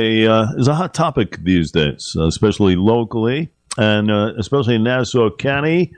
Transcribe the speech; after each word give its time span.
a 0.00 0.26
uh, 0.26 0.52
is 0.56 0.68
a 0.68 0.74
hot 0.74 0.94
topic 0.94 1.38
these 1.42 1.72
days, 1.72 2.14
especially 2.16 2.76
locally 2.76 3.50
and 3.76 4.10
uh, 4.10 4.32
especially 4.38 4.76
in 4.76 4.84
Nassau 4.84 5.30
County. 5.36 5.92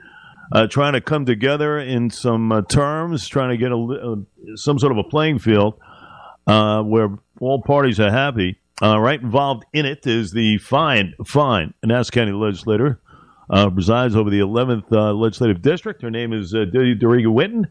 Uh, 0.53 0.67
trying 0.67 0.91
to 0.91 0.99
come 0.99 1.25
together 1.25 1.79
in 1.79 2.09
some 2.09 2.51
uh, 2.51 2.61
terms, 2.63 3.25
trying 3.25 3.51
to 3.51 3.57
get 3.57 3.71
a, 3.71 3.77
uh, 3.77 4.15
some 4.55 4.77
sort 4.77 4.91
of 4.91 4.97
a 4.97 5.03
playing 5.03 5.39
field 5.39 5.79
uh, 6.45 6.83
where 6.83 7.09
all 7.39 7.61
parties 7.61 8.01
are 8.01 8.11
happy. 8.11 8.57
right 8.81 9.21
involved 9.21 9.63
in 9.71 9.85
it 9.85 10.05
is 10.05 10.31
the 10.31 10.57
fine, 10.57 11.13
fine 11.25 11.73
Nassau 11.83 12.11
County 12.11 12.33
legislator 12.33 12.99
uh, 13.49 13.69
resides 13.73 14.15
over 14.15 14.29
the 14.29 14.39
11th 14.39 14.91
uh, 14.91 15.13
legislative 15.13 15.61
district. 15.61 16.01
Her 16.01 16.11
name 16.11 16.33
is 16.33 16.53
uh, 16.53 16.65
Delia 16.65 17.29
Whitton. 17.29 17.67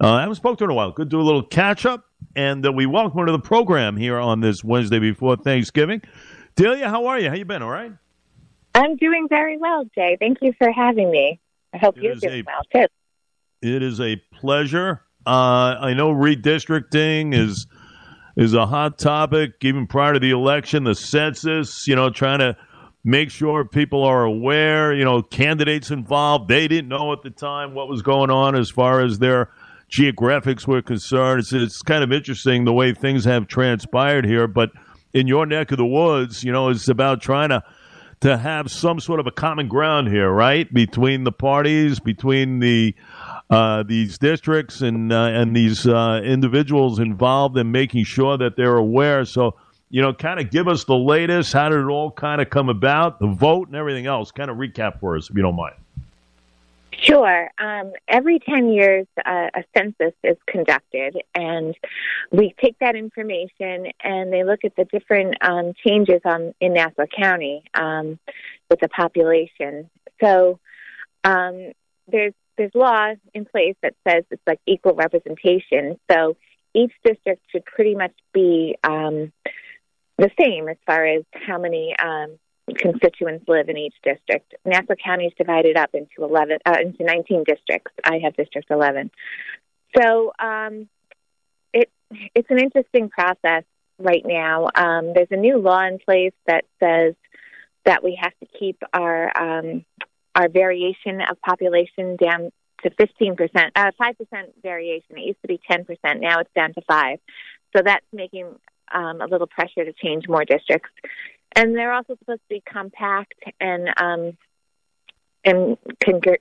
Uh, 0.00 0.14
I 0.14 0.20
haven't 0.20 0.36
spoken 0.36 0.58
to 0.58 0.64
her 0.64 0.70
in 0.70 0.72
a 0.72 0.74
while. 0.74 0.90
Good 0.90 1.10
to 1.10 1.16
do 1.16 1.20
a 1.20 1.22
little 1.22 1.42
catch 1.42 1.86
up, 1.86 2.04
and 2.34 2.66
uh, 2.66 2.72
we 2.72 2.86
welcome 2.86 3.18
her 3.20 3.26
to 3.26 3.32
the 3.32 3.38
program 3.38 3.96
here 3.96 4.18
on 4.18 4.40
this 4.40 4.64
Wednesday 4.64 4.98
before 4.98 5.36
Thanksgiving. 5.36 6.02
Delia, 6.54 6.88
how 6.88 7.06
are 7.06 7.18
you? 7.18 7.28
How 7.28 7.34
you 7.34 7.44
been? 7.44 7.62
All 7.62 7.70
right. 7.70 7.92
I'm 8.74 8.96
doing 8.96 9.26
very 9.28 9.58
well, 9.58 9.84
Jay. 9.94 10.16
Thank 10.18 10.38
you 10.40 10.52
for 10.58 10.70
having 10.70 11.10
me. 11.10 11.40
I 11.72 11.78
hope 11.78 11.96
it 11.96 12.02
you're 12.02 12.14
doing 12.16 12.40
a, 12.40 12.44
well 12.46 12.62
too. 12.72 12.88
It 13.62 13.82
is 13.82 14.00
a 14.00 14.16
pleasure. 14.34 15.02
Uh, 15.26 15.76
I 15.80 15.94
know 15.94 16.12
redistricting 16.12 17.34
is 17.34 17.66
is 18.36 18.54
a 18.54 18.66
hot 18.66 18.98
topic 18.98 19.52
even 19.62 19.86
prior 19.86 20.14
to 20.14 20.18
the 20.18 20.30
election. 20.30 20.84
The 20.84 20.94
census, 20.94 21.86
you 21.86 21.94
know, 21.94 22.10
trying 22.10 22.40
to 22.40 22.56
make 23.04 23.30
sure 23.30 23.64
people 23.64 24.04
are 24.04 24.24
aware, 24.24 24.94
you 24.94 25.04
know, 25.04 25.22
candidates 25.22 25.90
involved. 25.90 26.48
They 26.48 26.68
didn't 26.68 26.88
know 26.88 27.12
at 27.12 27.22
the 27.22 27.30
time 27.30 27.74
what 27.74 27.88
was 27.88 28.02
going 28.02 28.30
on 28.30 28.54
as 28.54 28.70
far 28.70 29.00
as 29.00 29.18
their 29.18 29.50
geographics 29.90 30.66
were 30.66 30.82
concerned. 30.82 31.40
It's, 31.40 31.52
it's 31.52 31.82
kind 31.82 32.04
of 32.04 32.12
interesting 32.12 32.64
the 32.64 32.72
way 32.72 32.94
things 32.94 33.24
have 33.24 33.48
transpired 33.48 34.24
here. 34.24 34.46
But 34.46 34.70
in 35.12 35.26
your 35.26 35.46
neck 35.46 35.72
of 35.72 35.78
the 35.78 35.86
woods, 35.86 36.44
you 36.44 36.52
know, 36.52 36.68
it's 36.68 36.88
about 36.88 37.20
trying 37.20 37.50
to 37.50 37.62
to 38.20 38.38
have 38.38 38.70
some 38.70 39.00
sort 39.00 39.18
of 39.18 39.26
a 39.26 39.32
common 39.32 39.66
ground 39.66 40.06
here, 40.06 40.30
right, 40.30 40.72
between 40.72 41.24
the 41.24 41.32
parties, 41.32 41.98
between 41.98 42.60
the 42.60 42.94
uh, 43.50 43.82
these 43.82 44.16
districts 44.16 44.80
and 44.80 45.12
uh, 45.12 45.24
and 45.24 45.56
these 45.56 45.88
uh, 45.88 46.20
individuals 46.24 47.00
involved, 47.00 47.58
in 47.58 47.72
making 47.72 48.04
sure 48.04 48.38
that 48.38 48.54
they're 48.56 48.76
aware. 48.76 49.24
So 49.24 49.56
you 49.92 50.00
know, 50.00 50.14
kind 50.14 50.40
of 50.40 50.50
give 50.50 50.68
us 50.68 50.84
the 50.84 50.96
latest. 50.96 51.52
How 51.52 51.68
did 51.68 51.78
it 51.78 51.86
all 51.86 52.10
kind 52.10 52.40
of 52.40 52.48
come 52.48 52.70
about, 52.70 53.20
the 53.20 53.26
vote 53.26 53.68
and 53.68 53.76
everything 53.76 54.06
else? 54.06 54.32
Kind 54.32 54.50
of 54.50 54.56
recap 54.56 54.98
for 55.00 55.18
us, 55.18 55.28
if 55.28 55.36
you 55.36 55.42
don't 55.42 55.54
mind. 55.54 55.74
Sure. 56.98 57.50
Um, 57.58 57.92
every 58.08 58.38
10 58.38 58.70
years, 58.70 59.06
uh, 59.18 59.48
a 59.54 59.64
census 59.76 60.14
is 60.24 60.38
conducted, 60.46 61.20
and 61.34 61.76
we 62.30 62.54
take 62.62 62.78
that 62.78 62.96
information 62.96 63.88
and 64.02 64.32
they 64.32 64.44
look 64.44 64.60
at 64.64 64.74
the 64.76 64.86
different 64.86 65.36
um, 65.42 65.74
changes 65.86 66.22
on 66.24 66.54
in 66.58 66.72
Nassau 66.72 67.04
County 67.14 67.62
um, 67.74 68.18
with 68.70 68.80
the 68.80 68.88
population. 68.88 69.90
So 70.22 70.58
um, 71.22 71.72
there's 72.08 72.32
there's 72.56 72.74
law 72.74 73.12
in 73.34 73.44
place 73.44 73.76
that 73.82 73.94
says 74.08 74.24
it's 74.30 74.42
like 74.46 74.60
equal 74.66 74.94
representation. 74.94 75.98
So 76.10 76.36
each 76.74 76.92
district 77.04 77.42
should 77.50 77.64
pretty 77.66 77.94
much 77.94 78.12
be 78.32 78.76
um, 78.84 79.32
the 80.18 80.30
same 80.40 80.68
as 80.68 80.76
far 80.86 81.04
as 81.04 81.24
how 81.32 81.58
many 81.58 81.94
um, 82.02 82.38
constituents 82.76 83.44
live 83.48 83.68
in 83.68 83.76
each 83.76 83.94
district. 84.04 84.54
Nassau 84.64 84.94
County 85.02 85.26
is 85.26 85.32
divided 85.36 85.76
up 85.76 85.90
into 85.94 86.24
eleven 86.24 86.58
uh, 86.64 86.76
into 86.80 87.04
nineteen 87.04 87.44
districts. 87.44 87.92
I 88.04 88.20
have 88.24 88.36
District 88.36 88.70
eleven. 88.70 89.10
So 89.96 90.32
um, 90.38 90.88
it 91.72 91.90
it's 92.34 92.50
an 92.50 92.58
interesting 92.58 93.08
process 93.08 93.64
right 93.98 94.24
now. 94.24 94.68
Um, 94.74 95.12
there's 95.14 95.28
a 95.30 95.36
new 95.36 95.58
law 95.58 95.84
in 95.86 95.98
place 95.98 96.34
that 96.46 96.64
says 96.80 97.14
that 97.84 98.04
we 98.04 98.18
have 98.20 98.32
to 98.40 98.58
keep 98.58 98.80
our 98.92 99.32
um, 99.36 99.84
our 100.34 100.48
variation 100.48 101.20
of 101.20 101.40
population 101.42 102.16
down 102.16 102.50
to 102.82 102.90
15%, 102.90 103.70
uh, 103.76 103.90
5% 104.00 104.14
variation. 104.62 105.16
It 105.18 105.20
used 105.20 105.42
to 105.42 105.48
be 105.48 105.60
10%. 105.70 105.86
Now 106.20 106.40
it's 106.40 106.50
down 106.54 106.72
to 106.74 106.80
5 106.80 107.18
So 107.76 107.82
that's 107.84 108.04
making 108.12 108.46
um, 108.92 109.20
a 109.20 109.26
little 109.26 109.46
pressure 109.46 109.84
to 109.84 109.92
change 109.92 110.28
more 110.28 110.44
districts. 110.44 110.90
And 111.54 111.76
they're 111.76 111.92
also 111.92 112.16
supposed 112.18 112.40
to 112.40 112.48
be 112.48 112.62
compact 112.66 113.34
and 113.60 113.88
um, 114.00 114.36
and 115.44 115.76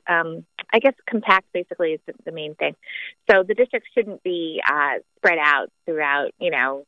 um, 0.07 0.45
I 0.73 0.79
guess 0.79 0.93
compact 1.09 1.47
basically 1.53 1.93
is 1.93 1.99
the 2.23 2.31
main 2.31 2.55
thing. 2.55 2.75
So 3.29 3.43
the 3.43 3.53
districts 3.53 3.89
shouldn't 3.93 4.23
be 4.23 4.61
uh, 4.65 4.99
spread 5.17 5.39
out 5.39 5.69
throughout, 5.85 6.31
you 6.39 6.51
know, 6.51 6.85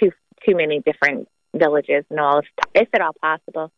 too 0.00 0.10
too 0.46 0.56
many 0.56 0.80
different 0.80 1.28
villages 1.54 2.04
and 2.10 2.18
all, 2.18 2.40
if, 2.40 2.46
if 2.74 2.88
at 2.92 3.00
all 3.00 3.12
possible. 3.20 3.70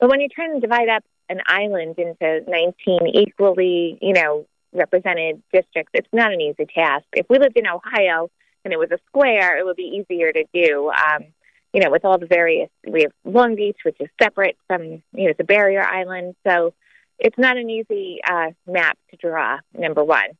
But 0.00 0.10
when 0.10 0.20
you're 0.20 0.30
trying 0.34 0.54
to 0.54 0.60
divide 0.60 0.88
up 0.88 1.04
an 1.28 1.40
island 1.46 1.98
into 1.98 2.40
19 2.46 3.06
equally, 3.14 3.98
you 4.00 4.12
know, 4.12 4.46
represented 4.72 5.42
districts, 5.52 5.90
it's 5.94 6.08
not 6.12 6.32
an 6.32 6.40
easy 6.40 6.66
task. 6.66 7.04
If 7.12 7.26
we 7.28 7.38
lived 7.38 7.56
in 7.56 7.66
Ohio, 7.66 8.30
and 8.64 8.72
it 8.72 8.78
was 8.78 8.90
a 8.90 8.98
square, 9.06 9.58
it 9.58 9.64
would 9.64 9.76
be 9.76 10.02
easier 10.04 10.32
to 10.32 10.44
do. 10.52 10.90
Um, 10.90 11.24
you 11.72 11.80
know, 11.80 11.90
with 11.90 12.04
all 12.04 12.18
the 12.18 12.26
various, 12.26 12.70
we 12.86 13.02
have 13.02 13.12
Long 13.24 13.56
Beach, 13.56 13.78
which 13.84 13.96
is 13.98 14.08
separate 14.22 14.56
from, 14.68 14.82
you 14.82 15.24
know, 15.24 15.30
it's 15.30 15.40
a 15.40 15.44
barrier 15.44 15.82
island. 15.82 16.36
So 16.46 16.72
it's 17.18 17.36
not 17.36 17.56
an 17.56 17.68
easy 17.68 18.20
uh, 18.28 18.50
map 18.66 18.96
to 19.10 19.16
draw, 19.16 19.58
number 19.76 20.04
one. 20.04 20.30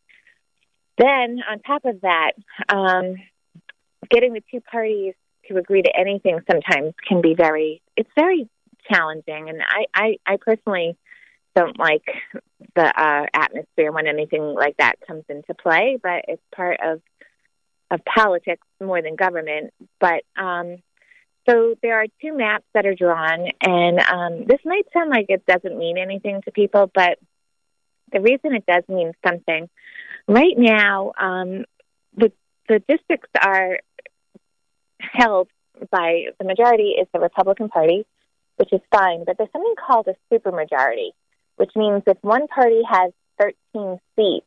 Then, 0.97 1.41
on 1.51 1.59
top 1.61 1.85
of 1.85 2.03
that, 2.03 2.33
um, 2.69 3.17
getting 4.11 4.33
the 4.33 4.43
two 4.51 4.61
parties 4.61 5.15
to 5.49 5.57
agree 5.57 5.83
to 5.83 5.97
anything 5.97 6.41
sometimes 6.49 6.95
can 7.07 7.21
be 7.21 7.35
very, 7.35 7.83
it's 7.97 8.11
very 8.17 8.49
challenging. 8.91 9.49
And 9.49 9.61
I, 9.61 9.87
I, 9.93 10.17
I 10.25 10.37
personally 10.41 10.97
don't 11.57 11.79
like 11.79 12.05
the 12.75 12.85
uh, 12.85 13.27
atmosphere 13.35 13.93
when 13.93 14.07
anything 14.07 14.43
like 14.43 14.77
that 14.79 14.95
comes 15.07 15.25
into 15.29 15.55
play, 15.55 15.99
but 16.03 16.25
it's 16.29 16.43
part 16.55 16.79
of 16.83 17.01
of 17.91 18.01
politics 18.05 18.67
more 18.81 19.03
than 19.03 19.17
government. 19.17 19.73
But 20.01 20.25
um, 20.37 20.77
so 21.49 21.75
there 21.83 22.01
are 22.01 22.07
two 22.23 22.37
maps 22.37 22.65
that 22.75 22.87
are 22.87 22.95
drawn, 22.95 23.49
and 23.61 24.01
um, 24.01 24.47
this 24.47 24.61
might 24.65 24.87
sound 24.93 25.11
like 25.11 25.27
it 25.29 25.45
doesn't 25.47 25.79
mean 25.79 25.99
anything 25.99 26.41
to 26.43 26.51
people, 26.51 26.91
but 26.95 27.19
the 28.13 28.21
reason 28.21 28.55
it 28.55 28.65
does 28.67 28.85
mean 28.89 29.13
something. 29.27 29.69
Right 30.27 30.57
now, 30.57 31.13
um, 31.19 31.65
the 32.17 32.33
the 32.69 32.83
districts 32.89 33.31
are 33.41 33.79
held 34.99 35.49
by 35.91 36.27
the 36.39 36.45
majority 36.45 36.95
is 37.01 37.07
the 37.13 37.21
Republican 37.21 37.69
Party, 37.69 38.07
which 38.57 38.73
is 38.73 38.81
fine, 38.91 39.25
but 39.25 39.37
there's 39.37 39.51
something 39.53 39.75
called 39.87 40.09
a 40.09 40.15
supermajority, 40.33 41.11
which 41.57 41.73
means 41.77 42.03
if 42.07 42.17
one 42.23 42.47
party 42.47 42.81
has 42.89 43.13
13 43.39 43.99
seats, 44.17 44.47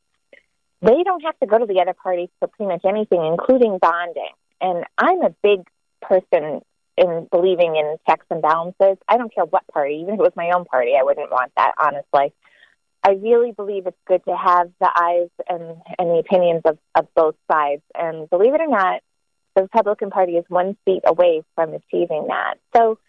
they 0.82 1.04
don't 1.04 1.24
have 1.24 1.38
to 1.40 1.48
go 1.48 1.58
to 1.58 1.66
the 1.66 1.82
other 1.82 1.94
party 1.94 2.30
for 2.40 2.48
pretty 2.48 2.72
much 2.72 2.86
anything, 2.86 3.26
including 3.26 3.80
bonding. 3.80 4.34
And 4.62 4.86
I'm 4.98 5.22
a 5.22 5.36
big 5.42 5.68
person 6.02 6.62
in 6.98 7.28
believing 7.32 7.76
in 7.76 7.98
checks 8.08 8.26
and 8.30 8.42
balances. 8.42 8.98
I 9.08 9.18
don't 9.18 9.34
care 9.34 9.46
what 9.46 9.68
party, 9.68 10.00
even 10.02 10.16
if 10.16 10.20
it 10.20 10.24
was 10.24 10.34
my 10.36 10.52
own 10.52 10.66
party, 10.66 10.94
I 11.00 11.04
wouldn't 11.04 11.32
want 11.32 11.52
that, 11.56 11.74
honestly. 11.78 12.34
I 13.04 13.12
really 13.12 13.52
believe 13.52 13.86
it's 13.86 13.98
good 14.08 14.24
to 14.26 14.36
have 14.36 14.72
the 14.80 14.90
eyes 14.94 15.30
and, 15.48 15.78
and 15.98 16.10
the 16.10 16.20
opinions 16.20 16.64
of, 16.66 16.78
of 16.96 17.08
both 17.16 17.36
sides. 17.50 17.84
And 17.96 18.30
believe 18.30 18.54
it 18.54 18.62
or 18.62 18.68
not, 18.68 19.02
the 19.56 19.64
Republican 19.64 20.10
Party 20.10 20.34
is 20.34 20.46
one 20.50 20.76
seat 20.86 21.02
away 21.06 21.44
from 21.56 21.74
achieving 21.74 22.28
that. 22.28 22.56
So, 22.76 23.00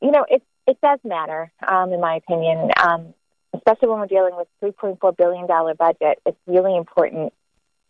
you 0.00 0.10
know, 0.10 0.24
it 0.28 0.42
it 0.66 0.78
does 0.80 0.98
matter, 1.04 1.50
um, 1.66 1.92
in 1.92 2.00
my 2.00 2.16
opinion. 2.16 2.70
Um, 2.80 3.14
especially 3.54 3.88
when 3.88 3.98
we're 4.00 4.06
dealing 4.06 4.36
with 4.36 4.48
$3.4 4.62 5.16
billion 5.16 5.46
budget, 5.46 6.20
it's 6.24 6.38
really 6.46 6.76
important 6.76 7.32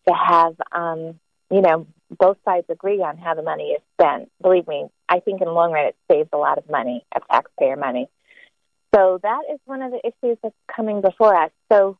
to 0.08 0.14
have, 0.14 0.54
um, 0.72 1.18
you 1.50 1.60
know, 1.60 1.86
both 2.18 2.38
sides 2.44 2.66
agree 2.68 3.00
on 3.02 3.18
how 3.18 3.34
the 3.34 3.42
money 3.42 3.70
is 3.70 3.82
spent. 3.94 4.30
Believe 4.40 4.66
me, 4.66 4.88
I 5.08 5.20
think 5.20 5.40
in 5.40 5.46
the 5.46 5.52
long 5.52 5.72
run 5.72 5.86
it 5.86 5.96
saves 6.10 6.28
a 6.32 6.36
lot 6.36 6.58
of 6.58 6.68
money, 6.68 7.04
of 7.14 7.22
taxpayer 7.30 7.76
money. 7.76 8.08
So 8.94 9.20
that 9.22 9.42
is 9.52 9.60
one 9.66 9.82
of 9.82 9.92
the 9.92 10.00
issues 10.04 10.38
that's 10.42 10.54
coming 10.74 11.00
before 11.00 11.34
us. 11.34 11.50
So 11.70 11.96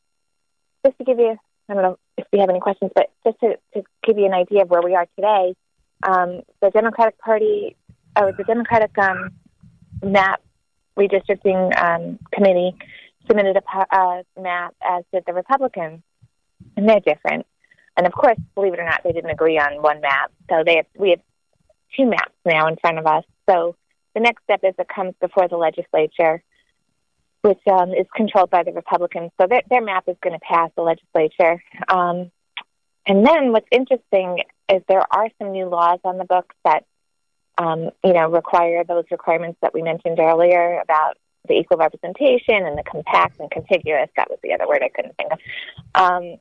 just 0.85 0.99
to 0.99 1.05
give 1.05 1.19
you, 1.19 1.37
I 1.69 1.75
don't 1.75 1.83
know 1.83 1.99
if 2.17 2.27
you 2.33 2.41
have 2.41 2.51
any 2.51 2.61
questions, 2.61 2.91
but 2.95 3.11
just 3.25 3.39
to, 3.41 3.57
to 3.75 3.85
give 4.05 4.19
you 4.19 4.27
an 4.27 4.35
idea 4.35 4.63
of 4.63 4.71
where 4.71 4.83
we 4.83 4.95
are 4.95 5.07
today, 5.15 5.55
um, 6.03 6.43
the 6.61 6.71
Democratic 6.71 7.19
Party, 7.19 7.77
or 8.19 8.33
the 8.33 8.43
Democratic 8.43 8.97
um, 8.99 9.31
map 10.03 10.43
redistricting 10.99 11.79
um, 11.81 12.19
committee 12.33 12.75
submitted 13.27 13.57
a 13.57 14.23
map, 14.41 14.75
as 14.83 15.05
did 15.13 15.25
the 15.27 15.33
Republicans, 15.33 16.01
and 16.77 16.89
they're 16.89 17.01
different. 17.01 17.47
And 17.97 18.07
of 18.07 18.13
course, 18.13 18.39
believe 18.55 18.75
it 18.75 18.81
or 18.81 18.85
not, 18.85 19.03
they 19.05 19.13
didn't 19.13 19.31
agree 19.31 19.59
on 19.59 19.83
one 19.83 20.01
map. 20.01 20.33
So 20.49 20.63
they 20.65 20.77
have, 20.77 20.87
we 20.97 21.11
have 21.11 21.21
two 21.97 22.07
maps 22.07 22.33
now 22.45 22.69
in 22.69 22.77
front 22.77 22.99
of 22.99 23.07
us. 23.07 23.25
So 23.49 23.77
the 24.15 24.21
next 24.21 24.43
step 24.45 24.61
is 24.63 24.75
it 24.79 24.89
comes 24.89 25.15
before 25.21 25.49
the 25.49 25.57
legislature, 25.57 26.43
which 27.43 27.61
um, 27.71 27.93
is 27.93 28.07
controlled 28.15 28.51
by 28.51 28.63
the 28.63 28.73
Republicans. 28.73 29.31
So 29.41 29.47
their, 29.49 29.63
their 29.69 29.83
map 29.83 30.05
is 30.07 30.17
going 30.23 30.39
to 30.39 30.41
pass 30.41 30.71
the 30.77 30.83
legislature. 30.83 31.63
Um, 31.89 32.31
and 33.07 33.27
then 33.27 33.53
what's 33.53 33.67
interesting 33.71 34.45
is 34.73 34.83
there 34.89 35.03
are 35.11 35.29
some 35.39 35.53
new 35.53 35.67
laws 35.69 35.99
on 36.05 36.17
the 36.17 36.25
books 36.25 36.55
that 36.65 36.85
um, 37.59 37.91
you 38.03 38.15
know, 38.15 38.31
require 38.31 38.85
those 38.85 39.05
requirements 39.11 39.59
that 39.61 39.75
we 39.75 39.83
mentioned 39.83 40.19
earlier 40.19 40.81
about 40.81 41.19
the 41.49 41.55
equal 41.55 41.79
representation 41.79 42.67
and 42.67 42.77
the 42.77 42.83
compact 42.83 43.41
and 43.41 43.51
contiguous. 43.51 44.09
That 44.17 44.31
was 44.31 44.39
the 44.43 44.53
other 44.53 44.69
word 44.69 44.83
I 44.83 44.89
couldn't 44.89 45.17
think 45.17 45.33
of. 45.33 45.39
Um, 45.95 46.37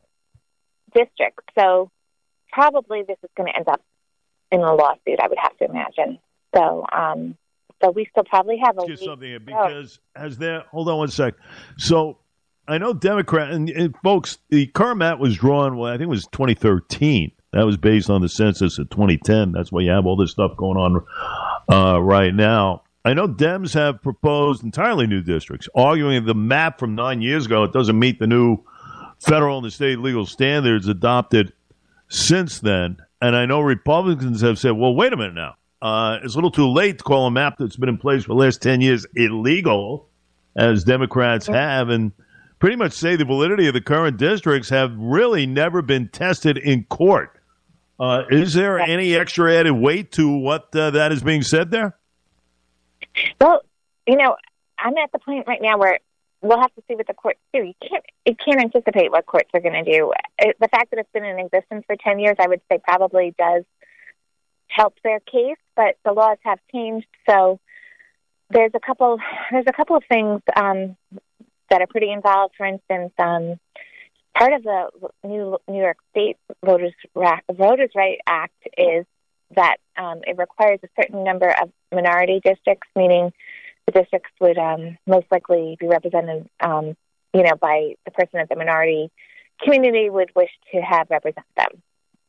district. 0.94 1.40
So 1.57 1.92
probably 2.51 3.04
this 3.07 3.18
is 3.24 3.30
going 3.38 3.51
to 3.51 3.56
end 3.56 3.68
up 3.68 3.81
in 4.51 4.60
a 4.62 4.74
lawsuit. 4.74 5.19
I 5.22 5.28
would 5.28 5.38
have 5.38 5.57
to 5.57 5.66
imagine. 5.66 6.19
So, 6.56 6.86
um, 6.92 7.38
so 7.81 7.92
we 7.92 8.07
still 8.12 8.24
probably 8.24 8.57
have 8.63 8.78
a 8.78 8.88
Just 8.88 9.04
something 9.04 9.38
because 9.46 10.00
as 10.16 10.38
there? 10.38 10.63
Hold 10.72 10.90
on 10.90 10.98
one 10.98 11.10
sec. 11.10 11.36
So 11.78 12.18
I 12.68 12.78
know 12.78 12.94
Democrat 12.94 13.52
and, 13.52 13.69
and, 13.69 13.95
folks, 14.04 14.38
the 14.50 14.68
current 14.68 14.98
map 14.98 15.19
was 15.19 15.38
drawn. 15.38 15.78
Well, 15.78 15.92
I 15.92 15.94
think 15.94 16.04
it 16.04 16.10
was 16.10 16.28
2013. 16.28 17.31
That 17.54 17.66
was 17.66 17.78
based 17.78 18.10
on 18.10 18.22
the 18.22 18.30
census 18.30 18.78
of 18.78 18.90
2010. 18.90 19.54
That's 19.54 19.72
why 19.72 19.81
you 19.81 19.90
have 19.90 20.06
all 20.06 20.16
this 20.16 20.31
stuff 20.31 20.56
going 20.56 20.78
on 20.78 21.04
uh, 21.72 22.00
right 22.00 22.34
now. 22.34 22.84
I 23.06 23.13
know 23.13 23.28
Dems 23.28 23.74
have 23.74 24.01
proposed 24.01 24.63
entirely 24.63 25.07
new 25.07 25.22
districts, 25.22 25.69
arguing 25.74 26.25
the 26.25 26.36
map 26.36 26.80
from 26.80 26.96
nine 26.96 27.22
years 27.22 27.46
ago 27.46 27.63
it 27.63 27.72
doesn't 27.72 27.98
meet 27.98 28.19
the 28.19 28.28
new 28.28 28.57
federal 29.19 29.57
and 29.57 29.66
the 29.66 29.72
state 29.72 30.00
legal 30.00 30.25
standards 30.25 30.88
adopted 30.88 31.54
since 32.10 32.60
then. 32.60 32.98
And 33.22 33.36
I 33.36 33.46
know 33.46 33.62
Republicans 33.62 34.42
have 34.42 34.60
said, 34.60 34.72
well, 34.72 34.94
wait 34.94 35.13
a 35.13 35.18
minute 35.18 35.36
now. 35.36 35.56
Uh, 35.81 36.19
it's 36.24 36.34
a 36.34 36.38
little 36.38 36.51
too 36.51 36.68
late 36.68 36.98
to 36.98 37.04
call 37.04 37.25
a 37.28 37.31
map 37.31 37.56
that's 37.57 37.78
been 37.78 37.90
in 37.90 37.98
place 37.98 38.24
for 38.24 38.30
the 38.30 38.40
last 38.40 38.62
10 38.62 38.81
years 38.81 39.06
illegal, 39.16 40.07
as 40.56 40.84
Democrats 40.84 41.48
have, 41.48 41.88
and 41.88 42.12
pretty 42.60 42.75
much 42.75 42.92
say 42.92 43.16
the 43.16 43.24
validity 43.24 43.68
of 43.68 43.74
the 43.74 43.81
current 43.81 44.18
districts 44.18 44.69
have 44.69 44.94
really 44.98 45.45
never 45.45 45.81
been 45.81 46.10
tested 46.10 46.57
in 46.57 46.84
court. 46.86 47.40
Uh, 47.98 48.24
is 48.30 48.54
there 48.54 48.80
any 48.80 49.16
extra 49.16 49.54
added 49.54 49.74
weight 49.74 50.12
to 50.13 50.38
what 50.38 50.74
uh, 50.75 50.92
that 50.92 51.13
is 51.13 51.24
being 51.24 51.42
said 51.42 51.72
there? 51.72 51.95
Well, 53.39 53.61
you 54.07 54.15
know, 54.15 54.35
I'm 54.77 54.97
at 54.97 55.11
the 55.11 55.19
point 55.19 55.47
right 55.47 55.61
now 55.61 55.77
where 55.77 56.00
we'll 56.41 56.59
have 56.59 56.73
to 56.75 56.83
see 56.88 56.95
what 56.95 57.07
the 57.07 57.13
courts 57.13 57.39
do. 57.53 57.63
You 57.63 57.73
can't 57.81 58.03
you 58.25 58.35
can't 58.35 58.61
anticipate 58.61 59.11
what 59.11 59.25
courts 59.25 59.50
are 59.53 59.59
going 59.59 59.83
to 59.83 59.91
do. 59.91 60.13
The 60.39 60.67
fact 60.67 60.91
that 60.91 61.00
it's 61.00 61.11
been 61.13 61.25
in 61.25 61.39
existence 61.39 61.83
for 61.85 61.95
ten 61.95 62.19
years, 62.19 62.35
I 62.39 62.47
would 62.47 62.61
say, 62.71 62.79
probably 62.83 63.33
does 63.38 63.63
help 64.67 64.95
their 65.03 65.19
case. 65.19 65.57
But 65.75 65.97
the 66.06 66.13
laws 66.13 66.38
have 66.44 66.59
changed, 66.71 67.07
so 67.29 67.59
there's 68.50 68.71
a 68.73 68.79
couple 68.79 69.19
there's 69.51 69.65
a 69.67 69.73
couple 69.73 69.95
of 69.95 70.03
things 70.09 70.41
um, 70.56 70.95
that 71.69 71.81
are 71.81 71.88
pretty 71.88 72.11
involved. 72.11 72.56
For 72.57 72.65
instance, 72.65 73.13
um, 73.19 73.59
part 74.35 74.53
of 74.53 74.63
the 74.63 74.89
new 75.23 75.57
New 75.67 75.81
York 75.81 75.97
State 76.11 76.38
Voters 76.63 76.94
Voters 77.51 77.91
Right 77.95 78.19
Act 78.25 78.67
is 78.77 79.06
that 79.56 79.78
um, 79.98 80.22
it 80.25 80.38
requires 80.38 80.80
a 80.84 80.90
certain 81.00 81.24
number 81.24 81.50
of 81.50 81.72
minority 81.92 82.40
districts, 82.44 82.88
meaning 82.96 83.31
the 83.86 83.92
districts 83.92 84.31
would 84.40 84.57
um, 84.57 84.98
most 85.07 85.28
likely 85.31 85.78
be 85.80 85.88
represented, 85.88 86.48
um, 86.60 86.96
you 87.34 87.44
know, 87.44 87.56
by 87.60 87.96
the 88.06 88.12
person 88.12 88.40
that 88.40 88.50
the 88.50 88.56
minority 88.56 89.12
community 89.62 90.10
would 90.10 90.31
wish 90.36 90.51
to 90.72 90.81
have 90.81 91.07
represent 91.10 91.46
them. 91.57 91.81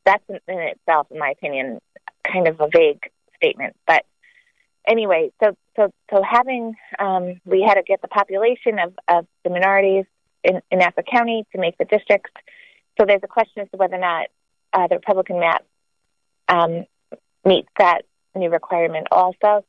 That's 0.05 0.25
in, 0.28 0.38
itself, 0.49 1.08
in 1.11 1.19
my 1.19 1.31
opinion, 1.31 1.81
kind 2.25 2.49
of 2.49 2.61
a 2.61 2.69
vague 2.72 3.11
statement. 3.37 3.76
But 3.87 4.05
anyway, 4.87 5.31
so 5.43 5.56
so 5.76 5.93
so 6.12 6.23
having 6.23 6.75
um, 6.99 7.40
we 7.44 7.62
had 7.62 7.75
to 7.75 7.82
get 7.82 8.02
the 8.02 8.08
population 8.08 8.78
of, 8.78 8.94
of 9.08 9.26
the 9.44 9.50
minorities 9.50 10.06
in, 10.43 10.61
in 10.70 10.78
Nassau 10.78 11.02
County 11.02 11.46
to 11.52 11.61
make 11.61 11.76
the 11.78 11.84
districts. 11.84 12.32
So 12.99 13.06
there's 13.06 13.23
a 13.23 13.28
question 13.28 13.62
as 13.62 13.70
to 13.70 13.76
whether 13.76 13.96
or 13.96 14.00
not 14.00 14.26
uh, 14.73 14.87
the 14.88 14.96
Republican 14.96 15.40
map 15.40 15.64
um, 16.49 16.84
meets 17.44 17.69
that 17.78 18.02
new 18.34 18.50
requirement 18.50 19.08
also. 19.10 19.64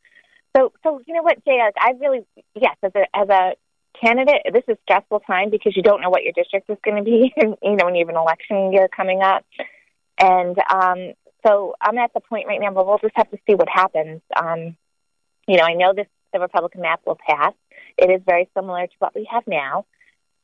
So, 0.56 0.74
so 0.84 1.02
you 1.06 1.14
know 1.14 1.24
what, 1.24 1.44
Jay? 1.46 1.60
Like, 1.60 1.76
I 1.80 1.94
really, 2.00 2.26
yes, 2.56 2.76
as 2.84 2.92
a 2.96 3.06
as 3.16 3.30
a 3.30 3.54
candidate, 4.00 4.42
this 4.54 4.64
is 4.68 4.78
stressful 4.84 5.22
time 5.22 5.50
because 5.50 5.76
you 5.76 5.84
don't 5.84 6.02
know 6.02 6.10
what 6.10 6.24
your 6.24 6.34
district 6.34 6.70
is 6.70 6.78
going 6.84 6.98
to 6.98 7.04
be. 7.04 7.34
you 7.38 7.76
know, 7.76 7.86
when 7.86 7.96
you 7.96 8.06
have 8.06 8.14
an 8.14 8.22
election 8.22 8.74
year 8.74 8.88
coming 8.88 9.22
up, 9.22 9.46
and 10.20 10.58
um, 10.70 11.14
so 11.46 11.76
I'm 11.82 11.98
at 11.98 12.14
the 12.14 12.20
point 12.20 12.48
right 12.48 12.60
now 12.60 12.72
where 12.72 12.84
we'll 12.86 12.98
just 13.00 13.16
have 13.16 13.32
to 13.32 13.38
see 13.48 13.56
what 13.56 13.70
happens. 13.70 14.22
Um, 14.36 14.76
you 15.48 15.58
know, 15.58 15.64
I 15.64 15.74
know 15.74 15.94
this 15.96 16.08
the 16.34 16.40
Republican 16.40 16.82
map 16.82 17.02
will 17.06 17.18
pass. 17.28 17.54
It 17.98 18.10
is 18.10 18.22
very 18.26 18.50
similar 18.56 18.88
to 18.88 18.94
what 19.00 19.16
we 19.16 19.28
have 19.32 19.44
now, 19.48 19.86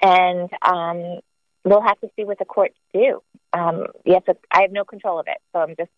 and 0.01 0.49
um, 0.61 1.19
we'll 1.63 1.81
have 1.81 1.99
to 2.01 2.09
see 2.15 2.23
what 2.23 2.39
the 2.39 2.45
courts 2.45 2.75
do. 2.93 3.21
Um, 3.53 3.87
you 4.05 4.13
have 4.13 4.25
to. 4.25 4.37
I 4.51 4.61
have 4.61 4.71
no 4.71 4.85
control 4.85 5.19
of 5.19 5.27
it, 5.27 5.37
so 5.53 5.59
I'm 5.59 5.75
just 5.75 5.91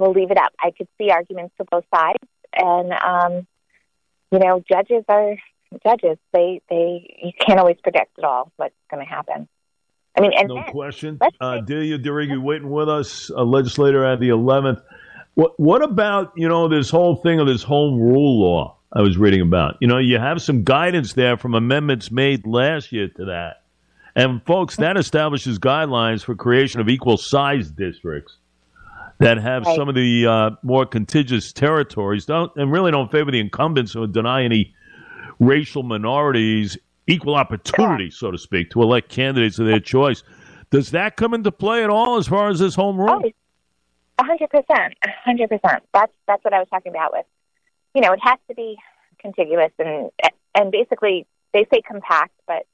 we'll 0.00 0.12
leave 0.12 0.30
it 0.30 0.38
up. 0.38 0.52
I 0.58 0.72
could 0.76 0.88
see 0.98 1.10
arguments 1.10 1.54
to 1.58 1.64
both 1.70 1.84
sides, 1.94 2.18
and 2.54 2.92
um, 2.92 3.46
you 4.32 4.38
know, 4.38 4.64
judges 4.68 5.04
are 5.08 5.36
judges. 5.86 6.18
They 6.32 6.62
they 6.68 7.16
you 7.22 7.32
can't 7.38 7.60
always 7.60 7.76
predict 7.82 8.18
at 8.18 8.24
all 8.24 8.50
what's 8.56 8.74
going 8.90 9.04
to 9.04 9.08
happen. 9.08 9.46
I 10.16 10.22
mean, 10.22 10.32
and 10.36 10.48
no 10.48 10.54
then, 10.56 10.64
question. 10.64 11.18
Uh, 11.40 11.60
Delia 11.60 11.98
DeRiggi 11.98 12.42
Whitton 12.42 12.68
with 12.70 12.88
us, 12.88 13.30
a 13.30 13.44
legislator 13.44 14.04
at 14.04 14.18
the 14.18 14.30
11th. 14.30 14.82
What 15.34 15.58
what 15.60 15.82
about 15.82 16.32
you 16.36 16.48
know 16.48 16.68
this 16.68 16.90
whole 16.90 17.16
thing 17.16 17.38
of 17.38 17.46
this 17.46 17.62
home 17.62 18.00
rule 18.00 18.40
law? 18.40 18.76
I 18.92 19.02
was 19.02 19.16
reading 19.16 19.40
about. 19.40 19.76
You 19.80 19.86
know, 19.86 19.98
you 19.98 20.18
have 20.18 20.42
some 20.42 20.64
guidance 20.64 21.12
there 21.12 21.36
from 21.36 21.54
amendments 21.54 22.10
made 22.10 22.44
last 22.44 22.90
year 22.90 23.06
to 23.06 23.26
that. 23.26 23.62
And 24.16 24.44
folks, 24.44 24.76
that 24.76 24.96
establishes 24.96 25.60
guidelines 25.60 26.24
for 26.24 26.34
creation 26.34 26.80
of 26.80 26.88
equal 26.88 27.16
size 27.16 27.70
districts 27.70 28.36
that 29.20 29.36
have 29.38 29.64
right. 29.64 29.76
some 29.76 29.88
of 29.88 29.94
the 29.94 30.26
uh, 30.26 30.50
more 30.62 30.86
contiguous 30.86 31.52
territories 31.52 32.26
don't 32.26 32.50
and 32.56 32.72
really 32.72 32.90
don't 32.90 33.10
favor 33.10 33.30
the 33.30 33.38
incumbents 33.38 33.94
or 33.94 34.06
deny 34.06 34.42
any 34.42 34.74
racial 35.38 35.82
minorities 35.82 36.76
equal 37.06 37.34
opportunity, 37.34 38.10
so 38.10 38.30
to 38.30 38.38
speak, 38.38 38.70
to 38.70 38.82
elect 38.82 39.08
candidates 39.08 39.58
of 39.58 39.66
their 39.66 39.80
choice. 39.80 40.22
Does 40.70 40.92
that 40.92 41.16
come 41.16 41.34
into 41.34 41.52
play 41.52 41.84
at 41.84 41.90
all 41.90 42.16
as 42.16 42.28
far 42.28 42.48
as 42.48 42.58
this 42.58 42.74
home 42.74 42.96
rule? 42.96 43.22
A 44.18 44.24
hundred 44.24 44.50
percent, 44.50 44.94
a 45.04 45.10
hundred 45.24 45.48
percent. 45.48 45.82
That's 45.92 46.12
that's 46.26 46.44
what 46.44 46.54
I 46.54 46.58
was 46.58 46.68
talking 46.68 46.90
about 46.90 47.12
with. 47.12 47.26
You 47.94 48.00
know, 48.02 48.12
it 48.12 48.20
has 48.22 48.38
to 48.48 48.54
be 48.54 48.76
contiguous 49.18 49.72
and 49.78 50.10
and 50.54 50.72
basically 50.72 51.26
they 51.52 51.66
say 51.72 51.82
compact, 51.82 52.32
but 52.46 52.66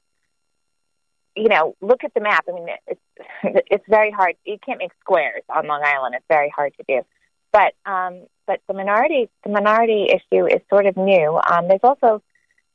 you 1.37 1.49
know, 1.49 1.75
look 1.81 2.03
at 2.03 2.13
the 2.13 2.21
map. 2.21 2.45
I 2.49 2.51
mean, 2.51 2.67
it's 2.87 3.01
it's 3.71 3.85
very 3.87 4.11
hard. 4.11 4.35
You 4.45 4.57
can't 4.65 4.79
make 4.79 4.91
squares 4.99 5.43
on 5.53 5.67
Long 5.67 5.81
Island. 5.83 6.15
It's 6.15 6.25
very 6.27 6.51
hard 6.55 6.73
to 6.77 6.83
do. 6.87 7.05
But 7.51 7.73
um, 7.89 8.25
but 8.45 8.61
the 8.67 8.73
minority 8.73 9.29
the 9.43 9.51
minority 9.51 10.07
issue 10.09 10.45
is 10.45 10.61
sort 10.69 10.85
of 10.85 10.97
new. 10.97 11.39
Um, 11.49 11.67
there's 11.67 11.81
also 11.83 12.21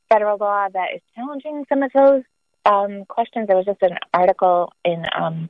federal 0.09 0.37
law 0.37 0.67
that 0.69 0.95
is 0.95 1.01
challenging 1.15 1.65
some 1.69 1.83
of 1.83 1.91
those 1.93 2.23
um, 2.65 3.05
questions. 3.05 3.47
There 3.47 3.57
was 3.57 3.65
just 3.65 3.81
an 3.81 3.97
article 4.13 4.71
in 4.85 5.03
um, 5.15 5.49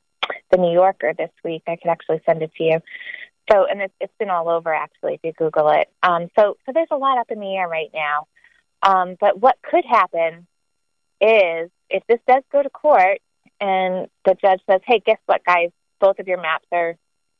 the 0.52 0.58
New 0.58 0.74
Yorker 0.74 1.14
this 1.18 1.32
week. 1.44 1.64
I 1.68 1.76
could 1.76 1.90
actually 1.90 2.22
send 2.26 2.42
it 2.42 2.52
to 2.58 2.64
you. 2.64 2.80
So, 3.52 3.66
and 3.66 3.82
it's, 3.82 3.94
it's 4.00 4.14
been 4.20 4.30
all 4.30 4.48
over 4.48 4.74
actually 4.74 5.16
if 5.16 5.20
you 5.24 5.34
Google 5.34 5.70
it. 5.70 5.90
Um, 6.02 6.30
so, 6.38 6.56
so 6.66 6.72
there's 6.74 6.88
a 6.92 6.96
lot 6.96 7.18
up 7.18 7.30
in 7.30 7.40
the 7.40 7.56
air 7.56 7.68
right 7.68 7.92
now. 7.94 8.28
Um, 8.82 9.16
but 9.20 9.40
what 9.40 9.58
could 9.62 9.84
happen 9.86 10.48
is 11.20 11.70
if 11.90 12.04
this 12.08 12.20
does 12.28 12.44
go 12.52 12.62
to 12.62 12.70
court 12.70 13.20
and 13.60 14.08
the 14.26 14.36
judge 14.42 14.62
says, 14.70 14.82
hey, 14.86 15.02
guess 15.06 15.20
what, 15.26 15.44
guys, 15.46 15.70
both 16.00 16.20
of 16.20 16.28
your 16.28 16.42
maps 16.42 16.68
are 16.72 16.96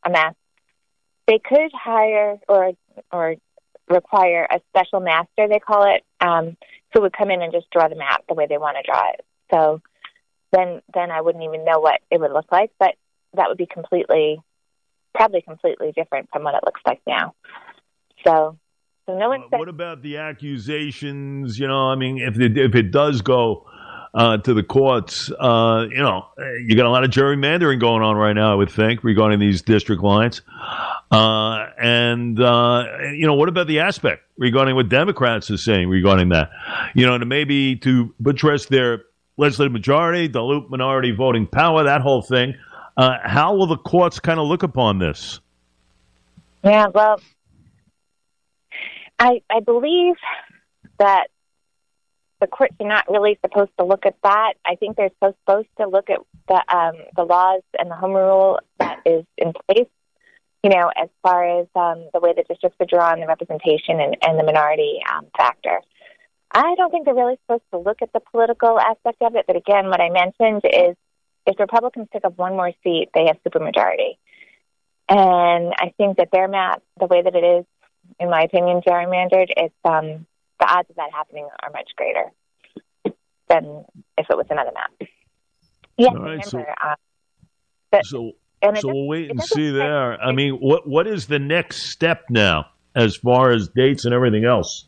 a 0.06 0.10
mess, 0.10 0.36
they 1.28 1.40
could 1.40 1.72
hire 1.74 2.40
or 2.48 2.72
or 3.12 3.36
require 3.90 4.48
a 4.50 4.60
special 4.70 5.00
master, 5.00 5.48
they 5.50 5.60
call 5.60 5.84
it, 5.94 6.04
um, 6.22 6.56
who 6.94 7.02
would 7.02 7.14
come 7.14 7.32
in 7.32 7.42
and 7.42 7.52
just 7.52 7.70
draw 7.72 7.88
the 7.88 7.96
map 7.96 8.24
the 8.28 8.34
way 8.34 8.46
they 8.48 8.58
want 8.58 8.78
to 8.78 8.84
draw 8.84 9.10
it. 9.10 9.26
So 9.52 9.82
then 10.52 10.82
then 10.94 11.12
I 11.12 11.22
wouldn't 11.22 11.44
even 11.44 11.66
know 11.66 11.80
what 11.80 12.02
it 12.12 12.20
would 12.20 12.32
look 12.32 12.52
like, 12.52 12.72
but 12.80 12.96
that 13.34 13.50
would 13.50 13.58
be 13.58 13.66
completely 13.66 14.40
probably 15.14 15.42
completely 15.42 15.92
different 15.96 16.30
from 16.32 16.44
what 16.44 16.56
it 16.56 16.62
looks 16.66 16.82
like 16.86 17.02
now. 17.08 17.34
So 18.26 18.58
so 19.06 19.18
no 19.18 19.30
one. 19.30 19.44
Uh, 19.52 19.58
what 19.58 19.70
about 19.70 20.02
the 20.02 20.18
accusations? 20.18 21.60
You 21.60 21.68
know, 21.68 21.90
I 21.90 21.96
mean, 21.96 22.20
if 22.20 22.40
it, 22.40 22.58
if 22.58 22.76
it 22.76 22.92
does 22.92 23.22
go 23.22 23.66
uh, 24.14 24.38
to 24.38 24.54
the 24.54 24.64
courts. 24.64 25.32
Uh, 25.32 25.88
you 25.90 25.98
know, 25.98 26.28
you 26.38 26.76
got 26.76 26.86
a 26.86 26.90
lot 26.90 27.04
of 27.04 27.10
gerrymandering 27.10 27.80
going 27.80 28.04
on 28.04 28.16
right 28.16 28.34
now, 28.34 28.52
I 28.52 28.56
would 28.56 28.70
think, 28.70 29.04
regarding 29.04 29.40
these 29.40 29.62
district 29.62 30.04
lines. 30.04 30.42
Uh, 31.12 31.68
and, 31.80 32.40
uh, 32.40 32.86
you 33.14 33.26
know, 33.26 33.34
what 33.34 33.50
about 33.50 33.68
the 33.68 33.80
aspect 33.80 34.24
regarding 34.38 34.76
what 34.76 34.90
Democrats 34.90 35.50
are 35.52 35.58
saying 35.58 35.90
regarding 35.90 36.30
that? 36.30 36.52
You 36.94 37.06
know, 37.06 37.18
to 37.18 37.26
maybe 37.26 37.76
to 37.78 38.14
buttress 38.20 38.68
their 38.68 39.04
legislative 39.38 39.72
majority, 39.72 40.28
dilute 40.28 40.70
minority 40.70 41.12
voting 41.12 41.48
power, 41.48 41.84
that 41.84 42.02
whole 42.02 42.22
thing. 42.22 42.56
Uh, 42.96 43.18
how 43.24 43.56
will 43.56 43.68
the 43.68 43.78
courts 43.78 44.20
kind 44.20 44.40
of 44.40 44.48
look 44.48 44.62
upon 44.62 45.00
this? 45.00 45.40
Yeah, 46.64 46.88
well, 46.94 47.20
I 49.20 49.42
I 49.50 49.60
believe 49.60 50.16
that 51.00 51.28
the 52.44 52.48
courts 52.48 52.76
are 52.82 52.88
not 52.88 53.10
really 53.10 53.40
supposed 53.42 53.72
to 53.80 53.86
look 53.86 54.06
at 54.06 54.18
that. 54.22 54.56
I 54.66 54.76
think 54.76 54.98
they're 54.98 55.16
supposed 55.24 55.70
to 55.80 55.88
look 55.88 56.10
at 56.10 56.20
the 56.50 56.76
um, 56.76 56.96
the 57.16 57.24
laws 57.24 57.62
and 57.80 57.90
the 57.90 57.96
home 57.96 58.12
rule 58.12 58.60
that 58.80 59.00
is 59.06 59.24
in 59.38 59.54
place. 59.66 59.88
you 60.64 60.70
know, 60.70 60.92
as 60.96 61.10
far 61.22 61.60
as 61.60 61.68
um, 61.76 62.10
the 62.14 62.20
way 62.20 62.34
the 62.36 62.44
districts 62.44 62.78
are 62.82 62.86
drawn, 62.86 63.22
the 63.22 63.28
representation, 63.28 64.00
and, 64.00 64.18
and 64.22 64.40
the 64.40 64.44
minority 64.44 65.00
um, 65.14 65.26
factor. 65.38 65.80
I 66.52 66.76
don't 66.76 66.92
think 66.92 67.06
they're 67.06 67.16
really 67.16 67.38
supposed 67.46 67.64
to 67.72 67.80
look 67.80 68.02
at 68.02 68.14
the 68.14 68.22
political 68.32 68.80
aspect 68.80 69.22
of 69.22 69.36
it. 69.36 69.46
But 69.48 69.56
again, 69.56 69.88
what 69.88 70.02
I 70.02 70.10
mentioned 70.10 70.62
is 70.66 70.96
if 71.46 71.60
Republicans 71.60 72.08
pick 72.12 72.24
up 72.26 72.38
one 72.38 72.54
more 72.54 72.72
seat, 72.84 73.10
they 73.14 73.26
have 73.28 73.38
supermajority. 73.48 74.18
And 75.10 75.74
I 75.78 75.94
think 75.98 76.18
that 76.18 76.30
their 76.32 76.48
map, 76.48 76.82
the 77.00 77.08
way 77.08 77.22
that 77.22 77.36
it 77.36 77.44
is, 77.44 77.66
in 78.20 78.30
my 78.30 78.44
opinion, 78.44 78.82
gerrymandered, 78.88 79.48
it's 79.58 79.74
um, 79.84 80.26
the 80.64 80.74
odds 80.74 80.90
of 80.90 80.96
that 80.96 81.12
happening 81.12 81.48
are 81.62 81.70
much 81.72 81.90
greater 81.98 82.32
than 83.50 83.84
if 84.18 84.26
it 84.30 84.38
was 84.38 84.46
another 84.50 84.72
map. 84.74 84.92
Yeah, 85.98 86.08
All 86.10 86.16
right, 86.16 86.24
remember, 86.32 86.44
so- 86.46 86.60
uh, 86.60 86.96
but, 87.92 88.06
So 88.06 88.32
and 88.62 88.78
so 88.78 88.88
we'll 88.88 89.08
wait 89.08 89.30
and 89.30 89.44
see 89.44 89.70
there. 89.72 90.20
I 90.22 90.32
mean, 90.32 90.56
what 90.56 90.88
what 90.88 91.06
is 91.06 91.28
the 91.28 91.38
next 91.40 91.90
step 91.92 92.24
now 92.30 92.68
as 92.96 93.16
far 93.18 93.52
as 93.52 93.68
dates 93.68 94.06
and 94.06 94.14
everything 94.14 94.46
else? 94.46 94.86